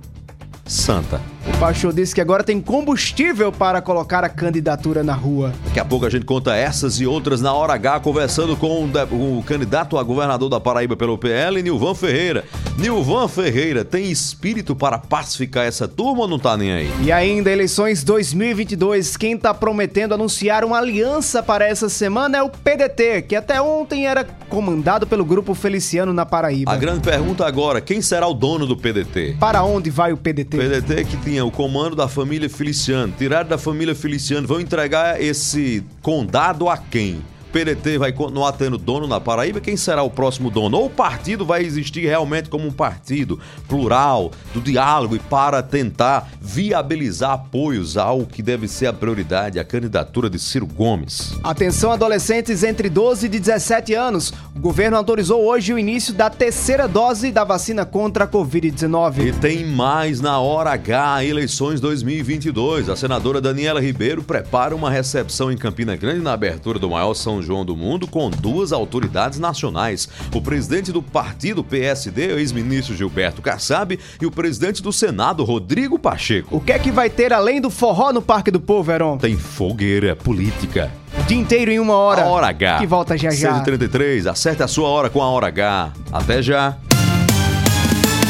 [0.64, 1.20] santa.
[1.54, 5.52] O pastor disse que agora tem combustível para colocar a candidatura na rua.
[5.64, 9.42] Daqui a pouco a gente conta essas e outras na hora H, conversando com o
[9.44, 12.44] candidato a governador da Paraíba pelo PL, Nilvan Ferreira.
[12.78, 16.92] Nilvan Ferreira tem espírito para pacificar essa turma ou não tá nem aí?
[17.02, 22.48] E ainda, eleições 2022, quem tá prometendo anunciar uma aliança para essa semana é o
[22.48, 26.70] PDT, que até ontem era comandado pelo grupo Feliciano na Paraíba.
[26.70, 29.36] A grande pergunta agora, quem será o dono do PDT?
[29.40, 30.56] Para onde vai o PDT?
[30.56, 33.12] PDT que tinha o comando da família Feliciano.
[33.16, 37.22] Tiraram da família Feliciano, vão entregar esse condado a quem?
[37.52, 39.60] PDT vai continuar tendo dono na Paraíba?
[39.60, 40.76] Quem será o próximo dono?
[40.76, 46.30] Ou o partido vai existir realmente como um partido plural, do diálogo e para tentar
[46.40, 51.34] viabilizar apoios ao que deve ser a prioridade, a candidatura de Ciro Gomes?
[51.42, 54.32] Atenção adolescentes entre 12 e 17 anos.
[54.54, 59.26] O governo autorizou hoje o início da terceira dose da vacina contra a Covid-19.
[59.26, 62.88] E tem mais na hora H, eleições 2022.
[62.88, 67.37] A senadora Daniela Ribeiro prepara uma recepção em Campina Grande na abertura do maior São
[67.42, 70.08] João do mundo com duas autoridades nacionais.
[70.34, 75.98] O presidente do partido PSD, o ex-ministro Gilberto Kassab, e o presidente do Senado, Rodrigo
[75.98, 76.56] Pacheco.
[76.56, 79.18] O que é que vai ter além do forró no Parque do Povo, Heron?
[79.18, 80.90] Tem fogueira política.
[81.18, 82.22] O dia inteiro em uma hora.
[82.22, 82.78] A hora H.
[82.78, 83.62] Que volta já já.
[83.64, 85.92] 6h33, acerte a sua hora com a hora H.
[86.12, 86.76] Até já.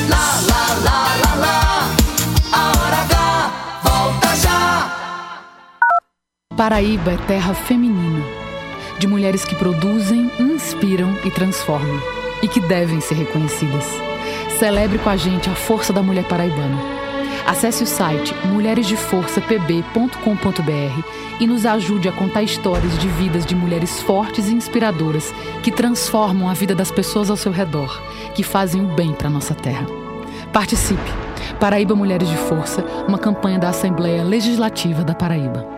[0.08, 1.96] Lá, lá, lá, lá, lá.
[2.52, 4.92] A hora H volta já.
[6.56, 8.24] Paraíba é terra feminina,
[8.98, 12.00] de mulheres que produzem, inspiram e transformam,
[12.42, 13.84] e que devem ser reconhecidas.
[14.58, 16.76] Celebre com a gente a força da mulher paraibana.
[17.46, 21.02] Acesse o site mulheresdeforçapb.com.br
[21.40, 25.32] e nos ajude a contar histórias de vidas de mulheres fortes e inspiradoras
[25.62, 28.02] que transformam a vida das pessoas ao seu redor,
[28.34, 29.86] que fazem o bem para nossa terra.
[30.52, 31.10] Participe!
[31.58, 35.77] Paraíba Mulheres de Força, uma campanha da Assembleia Legislativa da Paraíba.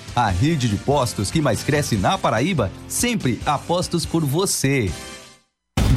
[0.15, 4.91] A rede de postos que mais cresce na Paraíba, sempre apostos por você.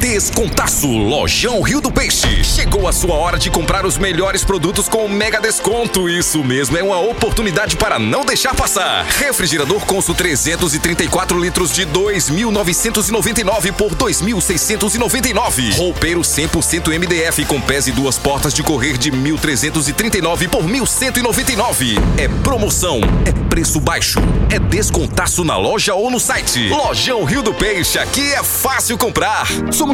[0.05, 2.45] Descontaço Lojão Rio do Peixe.
[2.45, 6.11] Chegou a sua hora de comprar os melhores produtos com mega desconto.
[6.11, 9.07] Isso mesmo, é uma oportunidade para não deixar passar.
[9.07, 15.75] Refrigerador Consul 334 litros de 2.999 por 2.699.
[15.75, 21.99] Roupeiro 100% MDF com pés e duas portas de correr de 1.339 por 1.199.
[22.19, 24.19] É promoção, é preço baixo,
[24.51, 26.69] é descontaço na loja ou no site.
[26.69, 29.47] Lojão Rio do Peixe, aqui é fácil comprar.
[29.73, 29.94] Somos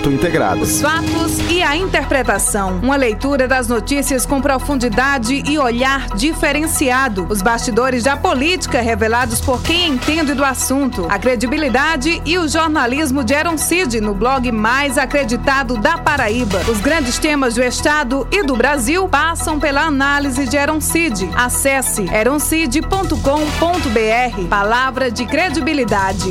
[0.00, 0.60] múltipla.integrada.
[0.60, 2.80] Os fatos e a interpretação.
[2.82, 7.26] Uma leitura das notícias com profundidade e olhar diferenciado.
[7.28, 11.06] Os bastidores da política revelados por quem entende do assunto.
[11.08, 16.60] A credibilidade e o jornalismo de Eron Cid no blog mais acreditado da Paraíba.
[16.68, 21.28] Os grandes temas do Estado e do Brasil passam pela análise de Eron Cid.
[21.36, 24.48] Acesse eroncid.com.br.
[24.48, 26.30] Palavra de credibilidade.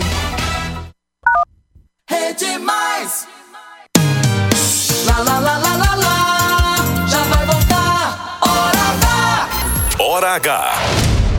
[10.30, 10.74] Hora H.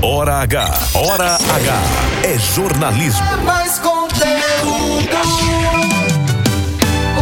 [0.03, 0.79] Hora H.
[0.95, 1.83] Hora H.
[2.25, 3.25] É jornalismo.
[3.25, 5.17] É mais conteúdo.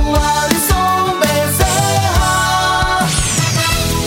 [0.02, 3.06] O Alisson Bezerra.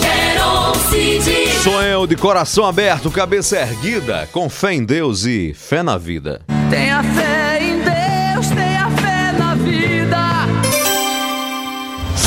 [0.00, 1.52] Quero Cid.
[1.62, 6.42] Sonho de coração aberto, cabeça erguida, com fé em Deus e fé na vida.
[6.68, 7.51] Tenha fé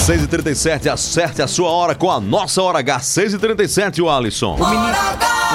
[0.06, 3.00] 6h37, acerte a sua hora com a nossa hora H.
[3.00, 4.56] 6h37, o Alisson.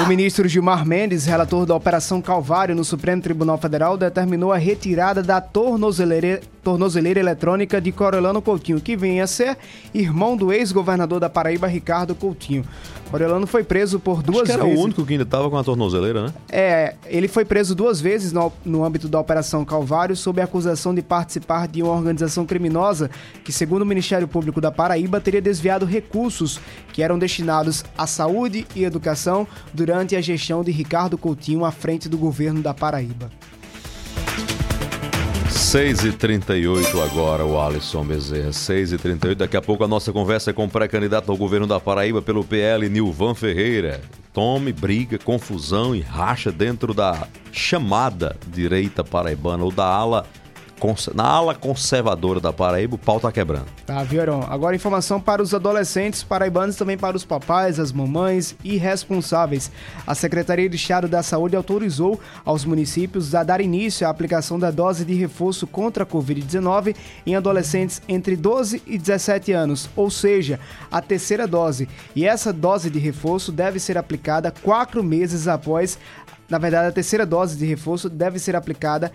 [0.03, 5.23] O ministro Gilmar Mendes, relator da Operação Calvário no Supremo Tribunal Federal, determinou a retirada
[5.23, 9.57] da tornozeleira, tornozeleira eletrônica de Corelano Coutinho, que vem a ser
[9.95, 12.65] irmão do ex-governador da Paraíba, Ricardo Coutinho.
[13.11, 14.79] Corelano foi preso por duas Acho que era vezes.
[14.79, 16.33] o único que ainda tava com a tornozeleira, né?
[16.49, 20.95] É, ele foi preso duas vezes no, no âmbito da Operação Calvário sob a acusação
[20.95, 23.11] de participar de uma organização criminosa
[23.45, 26.61] que, segundo o Ministério Público da Paraíba, teria desviado recursos
[26.93, 32.09] que eram destinados à saúde e educação durante a gestão de Ricardo Coutinho à frente
[32.09, 33.29] do governo da Paraíba.
[35.51, 38.51] 6h38 agora, o Alisson Bezerra.
[38.51, 39.35] 6h38.
[39.35, 42.45] Daqui a pouco a nossa conversa é com o pré-candidato ao governo da Paraíba pelo
[42.45, 44.01] PL, Nilvan Ferreira.
[44.33, 50.27] Tome, briga, confusão e racha dentro da chamada direita paraibana ou da ala.
[51.15, 53.67] Na ala conservadora da Paraíba, o pau tá quebrando.
[53.85, 54.43] Tá, Vieron?
[54.49, 59.71] Agora informação para os adolescentes paraibanos também para os papais, as mamães e responsáveis.
[60.07, 64.71] A Secretaria de Estado da Saúde autorizou aos municípios a dar início à aplicação da
[64.71, 70.59] dose de reforço contra a Covid-19 em adolescentes entre 12 e 17 anos, ou seja,
[70.91, 71.89] a terceira dose.
[72.17, 75.99] E essa dose de reforço deve ser aplicada quatro meses após.
[76.49, 79.13] Na verdade, a terceira dose de reforço deve ser aplicada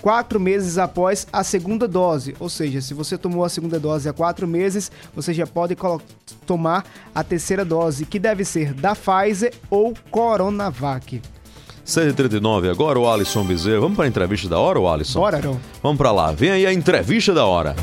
[0.00, 2.34] quatro meses após a segunda dose.
[2.38, 5.76] Ou seja, se você tomou a segunda dose há quatro meses, você já pode
[6.46, 6.84] tomar
[7.14, 11.20] a terceira dose, que deve ser da Pfizer ou Coronavac.
[11.88, 13.80] 6h39 agora, o Alisson Bezerra.
[13.80, 15.20] Vamos para a entrevista da hora, o Alisson?
[15.20, 15.58] Bora, Arão.
[15.82, 16.30] Vamos para lá.
[16.32, 17.74] Vem aí a entrevista da hora.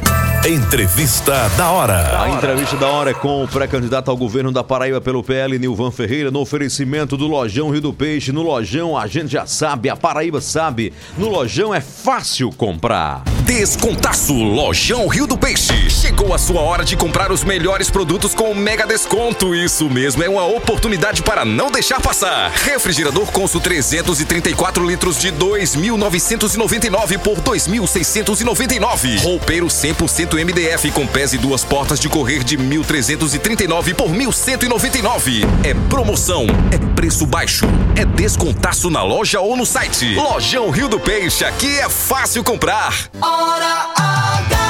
[0.48, 2.22] Entrevista da hora.
[2.22, 5.90] A entrevista da hora é com o pré-candidato ao governo da Paraíba pelo PL, Nilvan
[5.90, 8.32] Ferreira, no oferecimento do Lojão Rio do Peixe.
[8.32, 10.94] No Lojão a gente já sabe, a Paraíba sabe.
[11.18, 13.24] No Lojão é fácil comprar.
[13.44, 15.90] Descontaço Lojão Rio do Peixe.
[15.90, 19.56] Chegou a sua hora de comprar os melhores produtos com mega desconto.
[19.56, 22.52] Isso mesmo, é uma oportunidade para não deixar passar.
[22.52, 23.62] Refrigerador Consul
[24.04, 29.22] 334 litros de 2.999 por 2.699.
[29.22, 35.46] Roupeiro 100% MDF com pés e duas portas de correr de 1.339 por 1.199.
[35.64, 37.66] É promoção, é preço baixo,
[37.96, 40.14] é descontaço na loja ou no site.
[40.16, 42.94] Lojão Rio do Peixe, aqui é fácil comprar.
[43.22, 44.65] Hora H.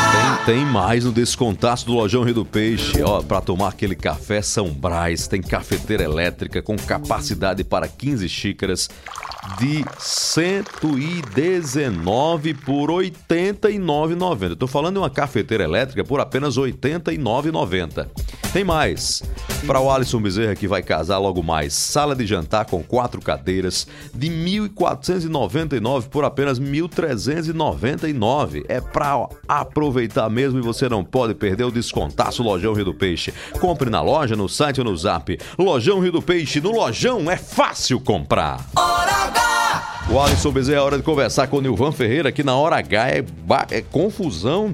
[0.45, 3.01] Tem mais no descontaço do Lojão Rio do Peixe.
[3.01, 8.87] Ó, para tomar aquele café São Brás, tem cafeteira elétrica com capacidade para 15 xícaras
[9.57, 14.49] de 119 por 89,90.
[14.49, 18.07] Eu tô falando de uma cafeteira elétrica por apenas 89,90.
[18.55, 19.21] Tem mais.
[19.67, 23.85] Para o Alisson Bezerra que vai casar logo mais, sala de jantar com quatro cadeiras
[24.13, 28.63] de 1.499 por apenas 1.399.
[28.69, 33.33] É para aproveitar mesmo e você não pode perder o descontaço Lojão Rio do Peixe.
[33.59, 35.37] Compre na loja, no site ou no Zap.
[35.59, 38.65] Lojão Rio do Peixe, no Lojão é fácil comprar.
[40.09, 43.09] O Alisson Bezerra é hora de conversar com o Nilvan Ferreira, que na hora H
[43.09, 43.25] é,
[43.71, 44.73] é confusão,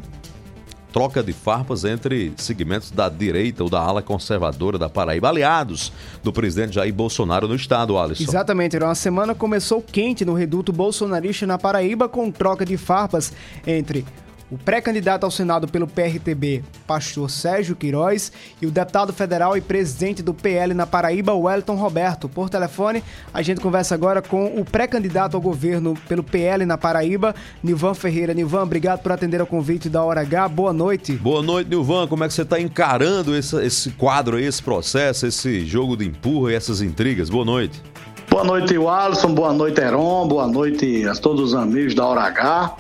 [0.92, 5.92] troca de farpas entre segmentos da direita ou da ala conservadora da Paraíba, aliados
[6.24, 8.24] do presidente Jair Bolsonaro no estado, Alisson.
[8.24, 8.90] Exatamente, Heron.
[8.90, 13.32] a semana começou quente no reduto bolsonarista na Paraíba com troca de farpas
[13.66, 14.06] entre
[14.52, 20.22] o pré-candidato ao Senado pelo PRTB, pastor Sérgio Queiroz, e o deputado federal e presidente
[20.22, 22.28] do PL na Paraíba, Wellington Roberto.
[22.28, 23.02] Por telefone,
[23.34, 27.34] a gente conversa agora com o pré-candidato ao governo pelo PL na Paraíba,
[27.64, 28.34] Nilvan Ferreira.
[28.34, 30.50] Nilvan, obrigado por atender ao convite da Hora H.
[30.50, 31.14] Boa noite.
[31.14, 32.08] Boa noite, Nilvan.
[32.08, 36.52] Como é que você está encarando esse, esse quadro, esse processo, esse jogo de empurra
[36.52, 37.30] e essas intrigas?
[37.30, 37.82] Boa noite.
[38.30, 39.34] Boa noite, Alisson.
[39.34, 40.28] Boa noite, Heron.
[40.28, 42.76] Boa noite a todos os amigos da Hora H.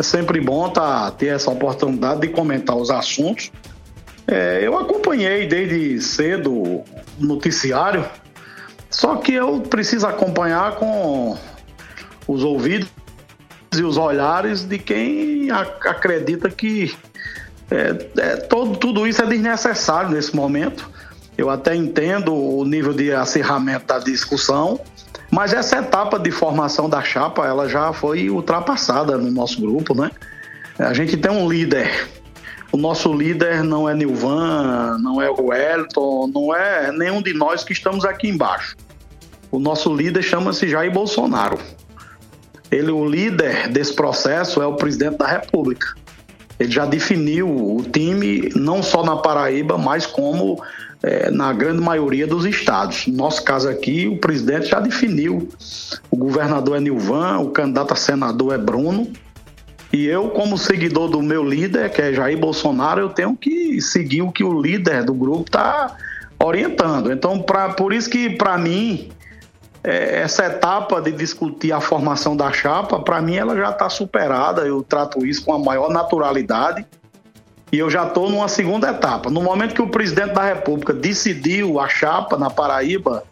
[0.00, 3.52] É sempre bom tá, ter essa oportunidade de comentar os assuntos.
[4.26, 6.84] É, eu acompanhei desde cedo o
[7.18, 8.06] noticiário,
[8.88, 11.36] só que eu preciso acompanhar com
[12.26, 12.88] os ouvidos
[13.76, 16.96] e os olhares de quem acredita que
[17.70, 20.90] é, é, todo, tudo isso é desnecessário nesse momento.
[21.36, 24.80] Eu até entendo o nível de acirramento da discussão,
[25.30, 30.10] mas essa etapa de formação da chapa, ela já foi ultrapassada no nosso grupo, né?
[30.78, 32.08] A gente tem um líder.
[32.72, 37.62] O nosso líder não é Nilvan, não é o Wellington, não é nenhum de nós
[37.64, 38.76] que estamos aqui embaixo.
[39.50, 41.58] O nosso líder chama-se Jair Bolsonaro.
[42.70, 45.94] Ele, o líder desse processo, é o presidente da República.
[46.58, 50.62] Ele já definiu o time, não só na Paraíba, mas como
[51.02, 53.06] eh, na grande maioria dos estados.
[53.06, 55.48] No nosso caso aqui, o presidente já definiu.
[56.10, 59.10] O governador é Nilvan, o candidato a senador é Bruno.
[59.92, 64.22] E eu, como seguidor do meu líder, que é Jair Bolsonaro, eu tenho que seguir
[64.22, 65.96] o que o líder do grupo está
[66.38, 67.10] orientando.
[67.10, 69.10] Então, pra, por isso que, para mim,
[69.82, 74.62] é, essa etapa de discutir a formação da chapa, para mim, ela já está superada.
[74.62, 76.86] Eu trato isso com a maior naturalidade.
[77.72, 79.30] E eu já estou numa segunda etapa.
[79.30, 83.22] No momento que o presidente da República decidiu a chapa na Paraíba,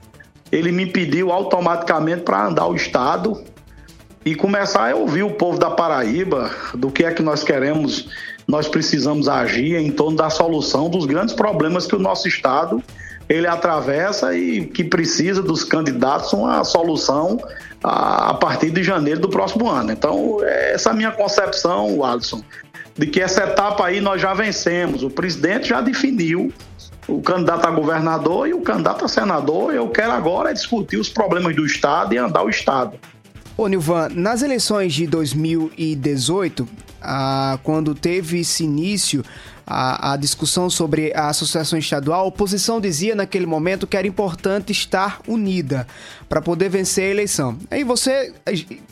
[0.51, 3.43] ele me pediu automaticamente para andar o Estado
[4.25, 8.09] e começar a ouvir o povo da Paraíba do que é que nós queremos,
[8.47, 12.83] nós precisamos agir em torno da solução dos grandes problemas que o nosso Estado
[13.29, 17.39] ele atravessa e que precisa dos candidatos uma solução
[17.85, 19.93] a, partir de janeiro do próximo ano.
[19.93, 22.43] Então, essa é a minha concepção, Alisson,
[22.99, 25.05] de que essa etapa aí nós já vencemos.
[25.05, 26.53] O presidente já definiu
[27.07, 29.73] o candidato a governador e o candidato a senador.
[29.73, 32.99] Eu quero agora discutir os problemas do Estado e andar o Estado.
[33.57, 36.69] Ô, Nilvan, nas eleições de 2018,
[37.01, 39.25] ah, quando teve esse início
[39.67, 44.73] a, a discussão sobre a associação estadual, a oposição dizia naquele momento que era importante
[44.73, 45.87] estar unida
[46.29, 47.57] para poder vencer a eleição.
[47.71, 48.35] Aí você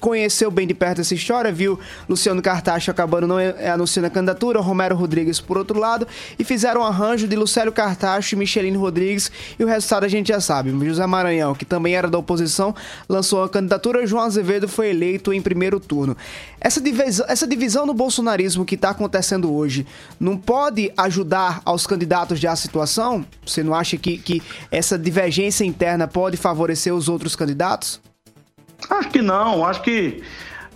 [0.00, 1.78] conheceu bem de perto essa história, viu
[2.08, 6.06] Luciano Cartacho acabando não eh, anunciando a candidatura, Romero Rodrigues por outro lado,
[6.38, 10.28] e fizeram um arranjo de Lucélio Cartacho e Michelino Rodrigues, e o resultado a gente
[10.28, 10.70] já sabe.
[10.86, 12.74] José Maranhão, que também era da oposição,
[13.08, 16.16] lançou a candidatura, João Azevedo foi eleito em primeiro turno.
[16.60, 19.86] Essa divisão, essa divisão no bolsonarismo que está acontecendo hoje
[20.18, 23.24] não pode ajudar aos candidatos já a situação?
[23.44, 28.00] Você não acha que, que essa divergência interna pode favorecer os outros candidatos?
[28.90, 30.22] Acho que não, acho que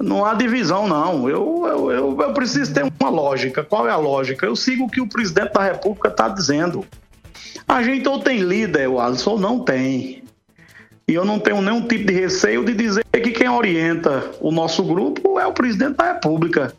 [0.01, 1.29] não há divisão, não.
[1.29, 3.63] Eu, eu, eu, eu preciso ter uma lógica.
[3.63, 4.47] Qual é a lógica?
[4.47, 6.85] Eu sigo o que o presidente da República está dizendo.
[7.69, 10.25] A gente ou tem líder, o Alisson, ou não tem.
[11.07, 14.83] E eu não tenho nenhum tipo de receio de dizer que quem orienta o nosso
[14.83, 16.73] grupo é o presidente da República.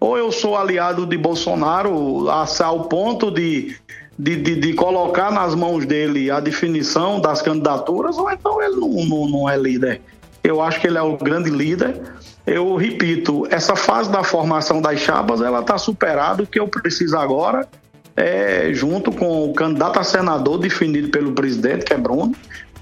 [0.00, 3.76] Ou eu sou aliado de Bolsonaro ao ponto de,
[4.18, 8.88] de, de, de colocar nas mãos dele a definição das candidaturas, ou então ele não,
[8.88, 10.00] não, não é líder.
[10.42, 12.00] Eu acho que ele é o grande líder.
[12.46, 16.42] Eu repito, essa fase da formação das chapas, ela está superada.
[16.42, 17.68] O que eu preciso agora
[18.16, 22.34] é, junto com o candidato a senador definido pelo presidente, que é Bruno,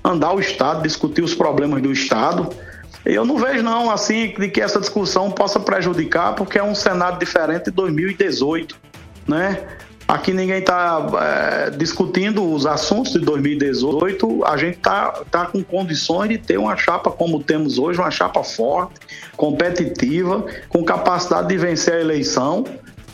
[0.05, 2.49] andar o Estado, discutir os problemas do Estado.
[3.05, 7.19] Eu não vejo, não, assim, de que essa discussão possa prejudicar, porque é um cenário
[7.19, 8.77] diferente de 2018.
[9.27, 9.67] né?
[10.09, 14.43] Aqui ninguém está discutindo os assuntos de 2018.
[14.47, 18.43] A gente está tá com condições de ter uma chapa como temos hoje, uma chapa
[18.43, 18.95] forte,
[19.37, 22.65] competitiva, com capacidade de vencer a eleição.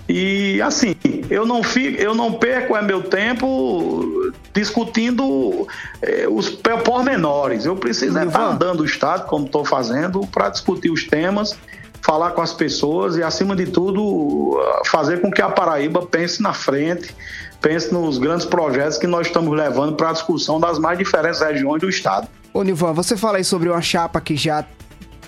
[0.08, 0.94] E assim,
[1.28, 5.66] eu não fico, eu não perco é meu tempo discutindo
[6.00, 6.48] eh, os
[6.84, 7.64] pormenores.
[7.64, 11.58] Eu preciso é estar andando o estado como estou fazendo para discutir os temas
[12.04, 16.52] falar com as pessoas e, acima de tudo, fazer com que a Paraíba pense na
[16.52, 17.14] frente,
[17.62, 21.80] pense nos grandes projetos que nós estamos levando para a discussão das mais diferentes regiões
[21.80, 22.28] do Estado.
[22.52, 24.64] Ô, Nilvan, você fala aí sobre uma chapa que já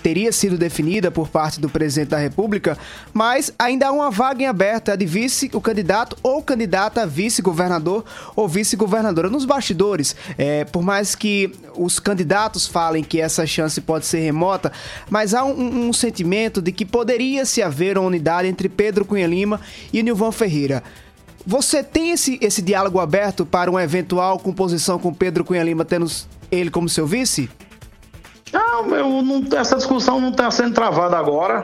[0.07, 2.77] teria sido definida por parte do presidente da República,
[3.13, 7.05] mas ainda há uma vaga em aberto, é de vice, o candidato ou candidata a
[7.05, 9.29] vice-governador ou vice-governadora.
[9.29, 14.71] Nos bastidores, é, por mais que os candidatos falem que essa chance pode ser remota,
[15.09, 19.27] mas há um, um sentimento de que poderia se haver uma unidade entre Pedro Cunha
[19.27, 19.59] Lima
[19.91, 20.83] e Nilvan Ferreira.
[21.45, 26.09] Você tem esse, esse diálogo aberto para uma eventual composição com Pedro Cunha Lima, tendo
[26.49, 27.49] ele como seu vice?
[28.91, 31.63] Eu não, essa discussão não está sendo travada agora.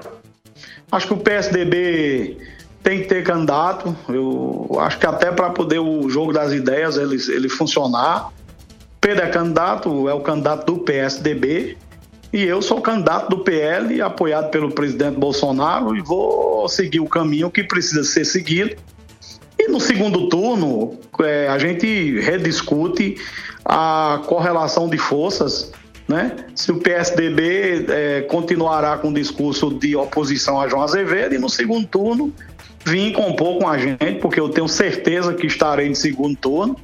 [0.91, 2.37] Acho que o PSDB
[2.83, 3.95] tem que ter candidato.
[4.09, 8.29] Eu acho que até para poder o jogo das ideias ele, ele funcionar.
[8.99, 11.77] Pedro é candidato, é o candidato do PSDB.
[12.31, 17.51] E eu sou candidato do PL, apoiado pelo presidente Bolsonaro, e vou seguir o caminho
[17.51, 18.75] que precisa ser seguido.
[19.59, 23.17] E no segundo turno, é, a gente rediscute
[23.63, 25.71] a correlação de forças
[26.07, 26.35] né?
[26.55, 31.49] Se o PSDB é, continuará com o discurso de oposição a João Azevedo e no
[31.49, 32.33] segundo turno
[32.85, 36.77] vir compor com a gente, porque eu tenho certeza que estarei em segundo turno,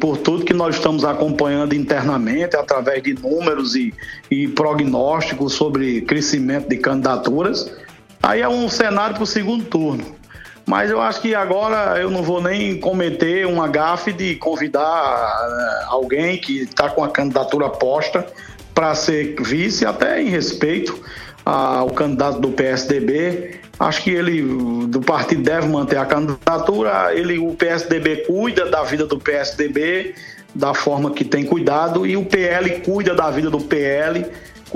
[0.00, 3.92] por tudo que nós estamos acompanhando internamente, através de números e,
[4.30, 7.70] e prognósticos sobre crescimento de candidaturas.
[8.22, 10.16] Aí é um cenário para o segundo turno.
[10.66, 15.84] Mas eu acho que agora eu não vou nem cometer uma gafe de convidar eh,
[15.86, 18.26] alguém que está com a candidatura posta
[18.74, 21.00] para ser vice, até em respeito
[21.44, 23.60] ao candidato do PSDB.
[23.78, 24.42] Acho que ele,
[24.88, 27.14] do partido, deve manter a candidatura.
[27.14, 30.14] Ele, o PSDB cuida da vida do PSDB
[30.52, 34.26] da forma que tem cuidado e o PL cuida da vida do PL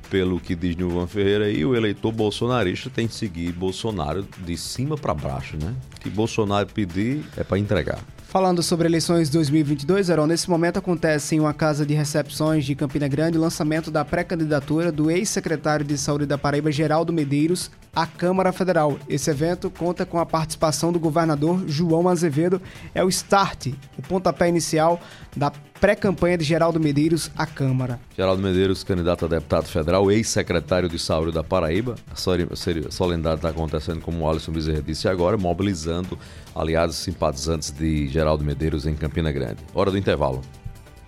[0.09, 4.97] pelo que diz Nilvan Ferreira aí, o eleitor bolsonarista tem que seguir Bolsonaro de cima
[4.97, 5.73] para baixo, né?
[6.01, 7.99] Que Bolsonaro pedir é para entregar.
[8.31, 13.05] Falando sobre eleições 2022, Heron, nesse momento acontece em uma casa de recepções de Campina
[13.05, 18.53] Grande o lançamento da pré-candidatura do ex-secretário de Saúde da Paraíba, Geraldo Medeiros, à Câmara
[18.53, 18.97] Federal.
[19.09, 22.61] Esse evento conta com a participação do governador João Azevedo.
[22.95, 25.01] É o start, o pontapé inicial
[25.35, 25.51] da
[25.81, 27.99] pré-campanha de Geraldo Medeiros à Câmara.
[28.15, 31.95] Geraldo Medeiros, candidato a deputado federal, ex-secretário de Saúde da Paraíba.
[32.11, 36.17] A solenidade está acontecendo, como o Alisson Bezerra disse agora, mobilizando
[36.53, 39.57] aliados simpatizantes de Geraldo Medeiros em Campina Grande.
[39.73, 40.41] Hora do intervalo.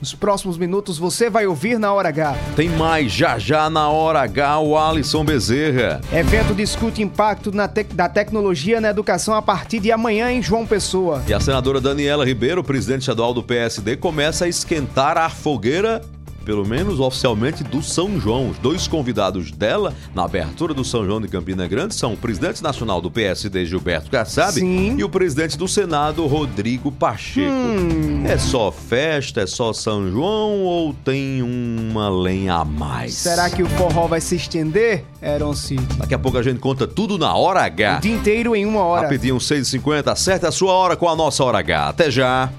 [0.04, 2.36] Nos próximos minutos você vai ouvir na Hora H.
[2.58, 6.02] Tem mais já já na Hora H o Alisson Bezerra.
[6.12, 11.24] Evento discute impacto te da tecnologia na educação a partir de amanhã em João Pessoa.
[11.26, 16.02] E a senadora Daniela Ribeiro, presidente estadual do PSD, começa a esquentar a fogueira
[16.44, 18.50] pelo menos oficialmente, do São João.
[18.50, 22.62] Os dois convidados dela na abertura do São João de Campina Grande são o presidente
[22.62, 24.96] nacional do PSD, Gilberto Kassab, Sim.
[24.98, 27.50] e o presidente do Senado, Rodrigo Pacheco.
[27.52, 28.24] Hum.
[28.26, 33.14] É só festa, é só São João ou tem uma lenha a mais?
[33.14, 35.76] Será que o forró vai se estender, Eronci?
[35.98, 37.98] Daqui a pouco a gente conta tudo na hora H.
[37.98, 39.04] O dia inteiro em uma hora.
[39.04, 41.90] Rapidinho, 6h50, acerta a sua hora com a nossa hora H.
[41.90, 42.50] Até já.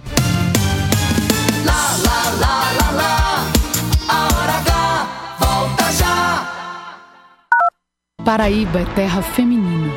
[8.24, 9.92] Paraíba é terra feminina,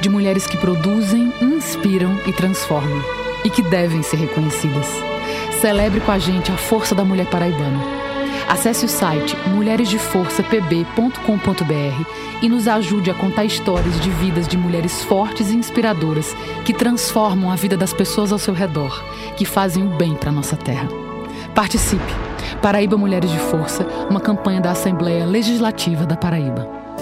[0.00, 3.02] de mulheres que produzem, inspiram e transformam,
[3.44, 4.86] e que devem ser reconhecidas.
[5.60, 7.80] Celebre com a gente a força da mulher paraibana.
[8.48, 12.04] Acesse o site mulheresdeforçapb.com.br
[12.40, 17.50] e nos ajude a contar histórias de vidas de mulheres fortes e inspiradoras que transformam
[17.50, 19.04] a vida das pessoas ao seu redor,
[19.36, 20.86] que fazem o bem para nossa terra.
[21.56, 22.14] Participe!
[22.62, 26.77] Paraíba Mulheres de Força, uma campanha da Assembleia Legislativa da Paraíba.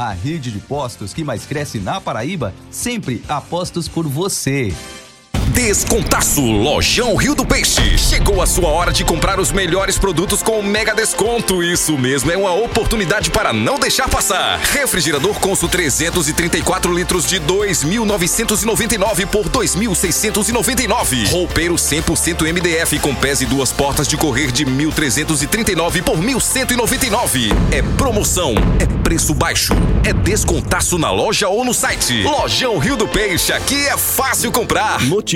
[0.00, 4.72] A rede de postos que mais cresce na Paraíba, sempre apostos por você.
[5.54, 7.98] Descontaço Lojão Rio do Peixe.
[7.98, 11.60] Chegou a sua hora de comprar os melhores produtos com mega desconto.
[11.60, 14.60] Isso mesmo, é uma oportunidade para não deixar passar.
[14.60, 21.28] Refrigerador Consul 334 litros de 2.999 por 2.699.
[21.30, 27.52] Roupeiro 100% MDF com pés e duas portas de correr de 1.339 por 1.199.
[27.72, 29.72] É promoção, é preço baixo,
[30.04, 32.22] é descontaço na loja ou no site.
[32.22, 35.00] Lojão Rio do Peixe, aqui é fácil comprar.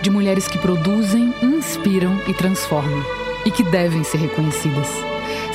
[0.00, 3.04] de mulheres que produzem, inspiram e transformam,
[3.44, 4.88] e que devem ser reconhecidas.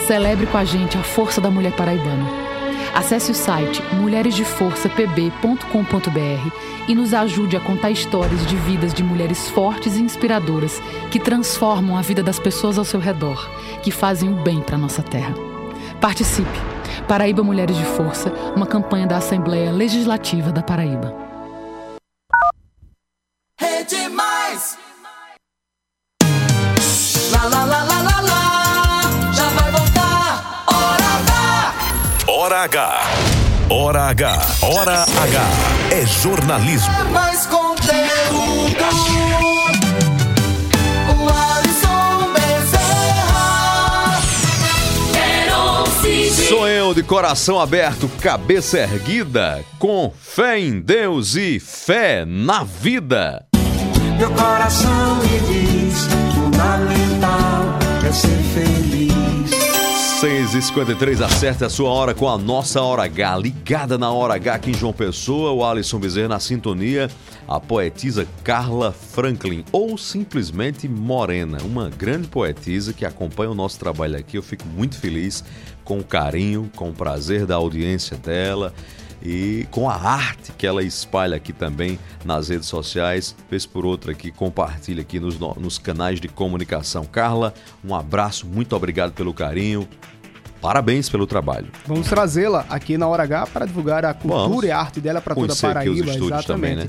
[0.07, 2.45] Celebre com a gente a força da mulher paraibana.
[2.93, 6.51] Acesse o site mulheresdeforçapb.com.br
[6.87, 10.81] e nos ajude a contar histórias de vidas de mulheres fortes e inspiradoras
[11.11, 13.49] que transformam a vida das pessoas ao seu redor,
[13.81, 15.33] que fazem o bem para nossa terra.
[15.99, 16.75] Participe!
[17.07, 21.34] Paraíba Mulheres de Força, uma campanha da Assembleia Legislativa da Paraíba.
[32.45, 33.01] Hora H.
[33.71, 34.45] Hora H.
[34.61, 35.41] Hora H.
[35.89, 36.93] É jornalismo.
[36.93, 38.85] É mais conteúdo.
[41.09, 44.21] O Alisson Bezerra.
[45.11, 52.63] Quero Sou eu de coração aberto, cabeça erguida, com fé em Deus e fé na
[52.63, 53.43] vida.
[54.19, 58.84] Meu coração me diz: fundamental é ser feliz.
[60.21, 63.37] 6h53, acerta a sua hora com a nossa Hora H.
[63.37, 67.09] Ligada na Hora H aqui em João Pessoa, o Alisson Bezerra na sintonia,
[67.45, 74.17] a poetisa Carla Franklin, ou simplesmente Morena, uma grande poetisa que acompanha o nosso trabalho
[74.17, 74.37] aqui.
[74.37, 75.43] Eu fico muito feliz
[75.83, 78.73] com o carinho, com o prazer da audiência dela
[79.23, 84.11] e com a arte que ela espalha aqui também nas redes sociais, vez por outra
[84.11, 87.05] aqui, compartilha aqui nos, no- nos canais de comunicação.
[87.05, 87.53] Carla,
[87.83, 89.87] um abraço, muito obrigado pelo carinho,
[90.61, 91.67] parabéns pelo trabalho.
[91.85, 94.63] Vamos trazê-la aqui na Hora H para divulgar a cultura Vamos.
[94.63, 96.25] e a arte dela para toda a Conhecer aqui os Paraíba.
[96.25, 96.47] exatamente.
[96.47, 96.87] também, né?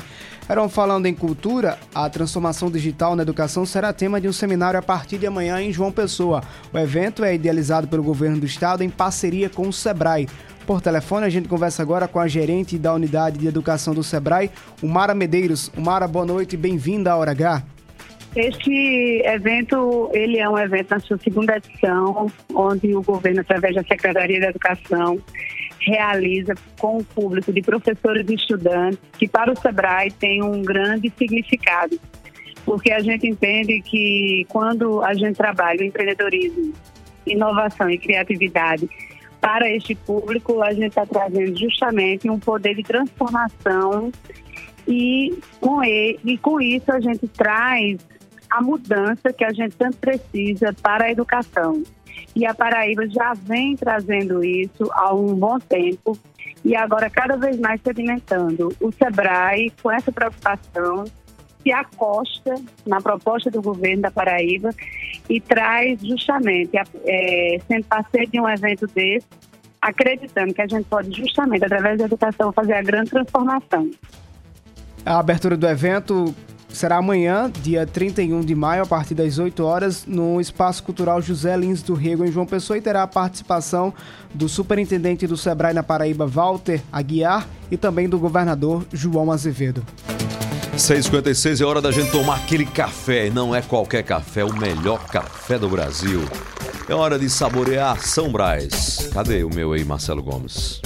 [0.49, 4.83] Eram falando em cultura, a transformação digital na educação será tema de um seminário a
[4.83, 6.41] partir de amanhã em João Pessoa.
[6.73, 10.29] O evento é idealizado pelo governo do estado em parceria com o Sebrae.
[10.67, 11.25] Por telefone.
[11.25, 14.51] A gente conversa agora com a gerente da unidade de educação do Sebrae,
[14.83, 15.71] Umara Medeiros.
[15.77, 17.63] Umara, boa noite, bem-vinda à Hora H.
[18.35, 23.83] Este evento, ele é um evento na sua segunda edição, onde o governo, através da
[23.83, 25.19] Secretaria da Educação,
[25.81, 31.11] realiza com o público de professores e estudantes, que para o SEBRAE tem um grande
[31.17, 31.99] significado.
[32.67, 36.75] Porque a gente entende que quando a gente trabalha o empreendedorismo,
[37.25, 38.89] inovação e criatividade
[39.47, 44.11] para este público, a gente está trazendo justamente um poder de transformação
[44.89, 48.01] e com, ele, e com isso a gente traz
[48.51, 51.81] a mudança que a gente tanto precisa para a educação.
[52.35, 56.19] E a Paraíba já vem trazendo isso há um bom tempo
[56.65, 58.75] e agora cada vez mais sedimentando.
[58.81, 61.05] O SEBRAE, com essa preocupação,
[61.67, 62.55] se acosta
[62.87, 64.71] na proposta do governo da Paraíba
[65.29, 66.71] e traz justamente,
[67.05, 69.27] é, sendo parceiro de um evento desse,
[69.83, 73.91] acreditando que a gente pode justamente, através da educação, fazer a grande transformação.
[75.05, 76.33] A abertura do evento
[76.69, 81.57] será amanhã, dia 31 de maio, a partir das 8 horas, no Espaço Cultural José
[81.57, 83.93] Lins do Rego, em João Pessoa, e terá a participação
[84.33, 89.83] do superintendente do Sebrae na Paraíba, Walter Aguiar, e também do governador João Azevedo.
[90.77, 93.27] 6h56 é hora da gente tomar aquele café.
[93.27, 96.23] E não é qualquer café, é o melhor café do Brasil.
[96.89, 99.09] É hora de saborear São Brás.
[99.13, 100.81] Cadê o meu aí, Marcelo Gomes?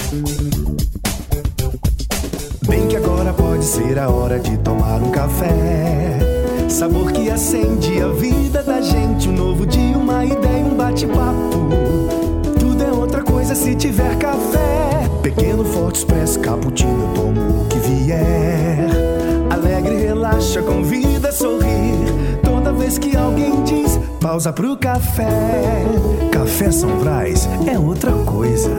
[2.67, 6.17] Bem que agora pode ser a hora de tomar um café.
[6.69, 9.27] Sabor que acende a vida da gente.
[9.27, 11.69] Um novo dia, uma ideia, um bate-papo.
[12.57, 15.09] Tudo é outra coisa se tiver café.
[15.21, 19.00] Pequeno, forte, expresso, cappuccino, eu tomo o que vier.
[20.41, 22.39] Relaxa, convida a sorrir.
[22.43, 25.85] Toda vez que alguém diz pausa pro café.
[26.31, 28.75] Café São Brás é outra coisa.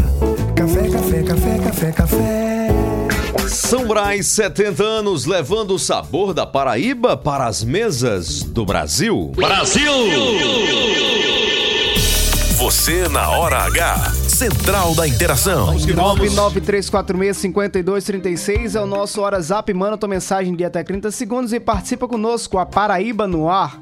[0.57, 2.69] Café, café, café, café, café.
[3.49, 9.31] São Brás, 70 anos, levando o sabor da Paraíba para as mesas do Brasil.
[9.37, 9.93] Brasil!
[12.59, 14.22] Você na hora H.
[14.33, 15.75] Central da Interação.
[15.77, 19.73] 993465236 é o nosso Hora Zap.
[19.75, 23.79] Manda tua mensagem de até 30 segundos e participa conosco, a Paraíba no ar.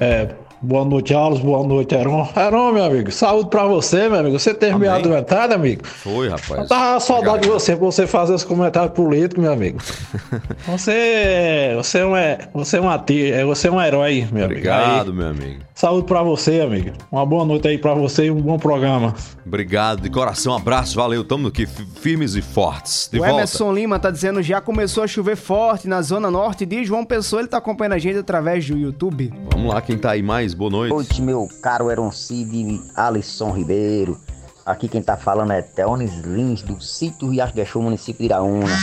[0.00, 0.28] É,
[0.60, 1.40] boa noite, Alves.
[1.40, 2.28] Boa noite, Heron.
[2.34, 4.38] Heron, meu amigo, saúde pra você, meu amigo.
[4.38, 5.86] Você teve minha adoentada, amigo?
[5.86, 6.62] Foi, rapaz.
[6.62, 9.78] Eu tava saudade de você, pra você fazer esse comentário político, meu amigo.
[10.66, 12.12] Você, você é um,
[12.54, 14.60] você é um ati- você é um herói, meu amigo.
[14.60, 15.60] Obrigado, meu amigo.
[15.82, 16.92] Saúde pra você, amigo.
[17.10, 19.12] Uma boa noite aí pra você e um bom programa.
[19.44, 21.24] Obrigado, de coração, abraço, valeu.
[21.24, 23.08] Tamo aqui fi- firmes e fortes.
[23.10, 23.34] De o volta.
[23.34, 27.42] Emerson Lima tá dizendo já começou a chover forte na zona norte de João Pessoa.
[27.42, 29.34] Ele tá acompanhando a gente através do YouTube.
[29.52, 30.54] Vamos lá, quem tá aí mais?
[30.54, 30.90] Boa noite.
[30.90, 34.16] Boa noite, meu caro Eron Cid, Alisson Ribeiro.
[34.64, 38.78] Aqui quem tá falando é Teones Lins, do sítio Riacho de Show, município de Iraúna.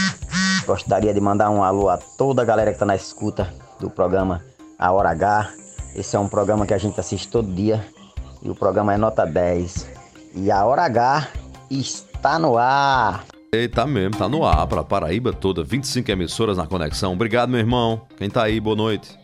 [0.68, 3.48] Gostaria de mandar um alô a toda a galera que tá na escuta
[3.80, 4.44] do programa
[4.78, 5.50] A Hora H.
[5.96, 7.84] Esse é um programa que a gente assiste todo dia
[8.42, 9.90] e o programa é nota 10.
[10.36, 11.28] E a Hora H
[11.70, 13.26] está no ar.
[13.52, 17.14] Ei, tá mesmo, tá no ar pra Paraíba toda, 25 emissoras na conexão.
[17.14, 18.02] Obrigado, meu irmão.
[18.18, 19.18] Quem tá aí, boa noite.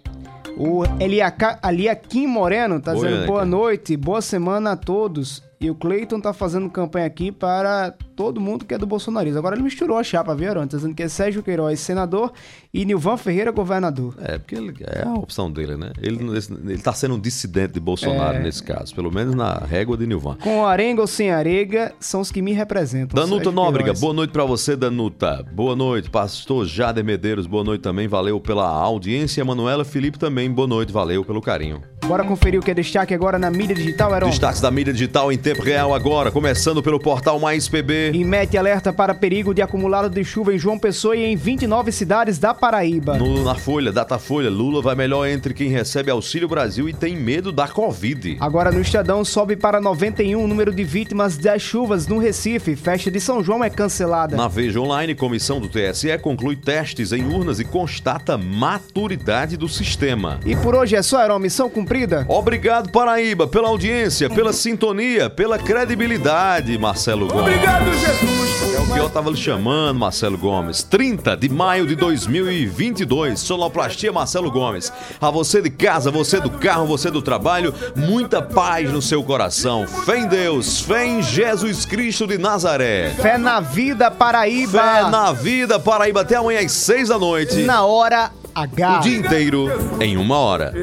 [0.58, 5.44] O Eliaca- Eliakim Moreno tá Oi, dizendo boa noite, boa semana a todos.
[5.60, 9.38] E o Cleiton tá fazendo campanha aqui para todo mundo que é do bolsonarismo.
[9.40, 10.68] Agora ele misturou a chapa, viu, Aron?
[10.68, 12.32] Tá dizendo que é Sérgio Queiroz, senador,
[12.74, 14.16] e Nilvan Ferreira, governador.
[14.22, 15.92] É, porque ele, é a opção dele, né?
[16.02, 16.20] Ele,
[16.66, 18.40] ele tá sendo um dissidente de Bolsonaro É.
[18.42, 20.38] nesse caso, pelo menos na régua de Nilvan.
[20.42, 23.16] Com arenga ou sem arega, são os que me representam.
[23.22, 25.44] Danuta Nóbrega, boa noite pra você, Danuta.
[25.54, 29.44] Boa noite, pastor Jader Medeiros, boa noite também, valeu pela audiência.
[29.44, 31.82] Manuela Felipe também, boa noite, valeu pelo carinho.
[32.06, 34.30] Bora conferir o que é destaque agora na mídia digital, Heron.
[34.30, 38.05] Destaques da mídia digital em tempo real agora, começando pelo portal Mais PB.
[38.14, 42.38] IMET alerta para perigo de acumulado de chuva em João Pessoa e em 29 cidades
[42.38, 43.18] da Paraíba.
[43.18, 47.52] No- na Folha, Datafolha, Lula vai melhor entre quem recebe Auxílio Brasil e tem medo
[47.52, 48.38] da Covid.
[48.40, 52.76] Agora no Estadão sobe para 91 o número de vítimas das chuvas no Recife.
[52.76, 54.36] Festa de São João é cancelada.
[54.36, 60.40] Na Veja Online, comissão do TSE conclui testes em urnas e constata maturidade do sistema.
[60.46, 61.40] E por hoje é só, Heron.
[61.40, 62.26] Missão cumprida.
[62.28, 67.42] Obrigado, Paraíba, pela audiência, pela sintonia, pela credibilidade, Marcelo Gomes.
[67.56, 68.76] Obrigado, Jesus.
[68.76, 70.84] É o que eu tava lhe chamando, Marcelo Gomes.
[70.84, 73.40] 30 de maio de 2022.
[73.40, 74.92] Sonoplastia Marcelo Gomes.
[75.20, 79.88] A você de casa, você do carro, você do trabalho, muita paz no seu coração.
[79.88, 83.12] Fé em Deus, fé em Jesus Cristo de Nazaré.
[83.12, 84.82] Fé na vida, Paraíba.
[84.82, 86.22] Fé na vida, Paraíba.
[86.22, 87.64] Até amanhã às 6 da noite.
[87.64, 88.98] Na hora H.
[88.98, 89.68] O dia inteiro
[90.00, 90.74] em uma hora.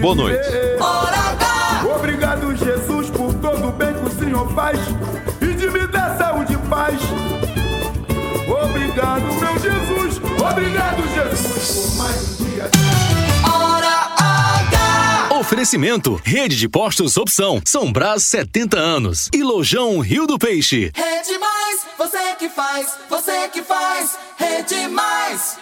[0.00, 0.46] Boa noite.
[1.96, 4.78] Obrigado, Jesus, por todo o bem que o Senhor faz
[6.86, 7.00] paz.
[8.64, 10.20] Obrigado, meu Jesus.
[10.50, 12.70] Obrigado, Jesus, por mais um dia.
[13.44, 15.38] Hora H.
[15.38, 20.92] Oferecimento: Rede de Postos Opção, São Brás 70 anos e Lojão Rio do Peixe.
[20.94, 24.16] Rede Mais, você que faz, você que faz.
[24.36, 25.58] Rede Mais.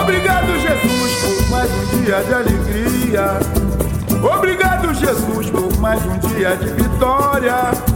[0.00, 3.40] Obrigado, Jesus, por mais um dia de alegria.
[4.36, 7.95] Obrigado, Jesus, por mais um dia de vitória.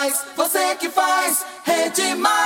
[0.00, 2.39] faz, você que faz, Rede Mais.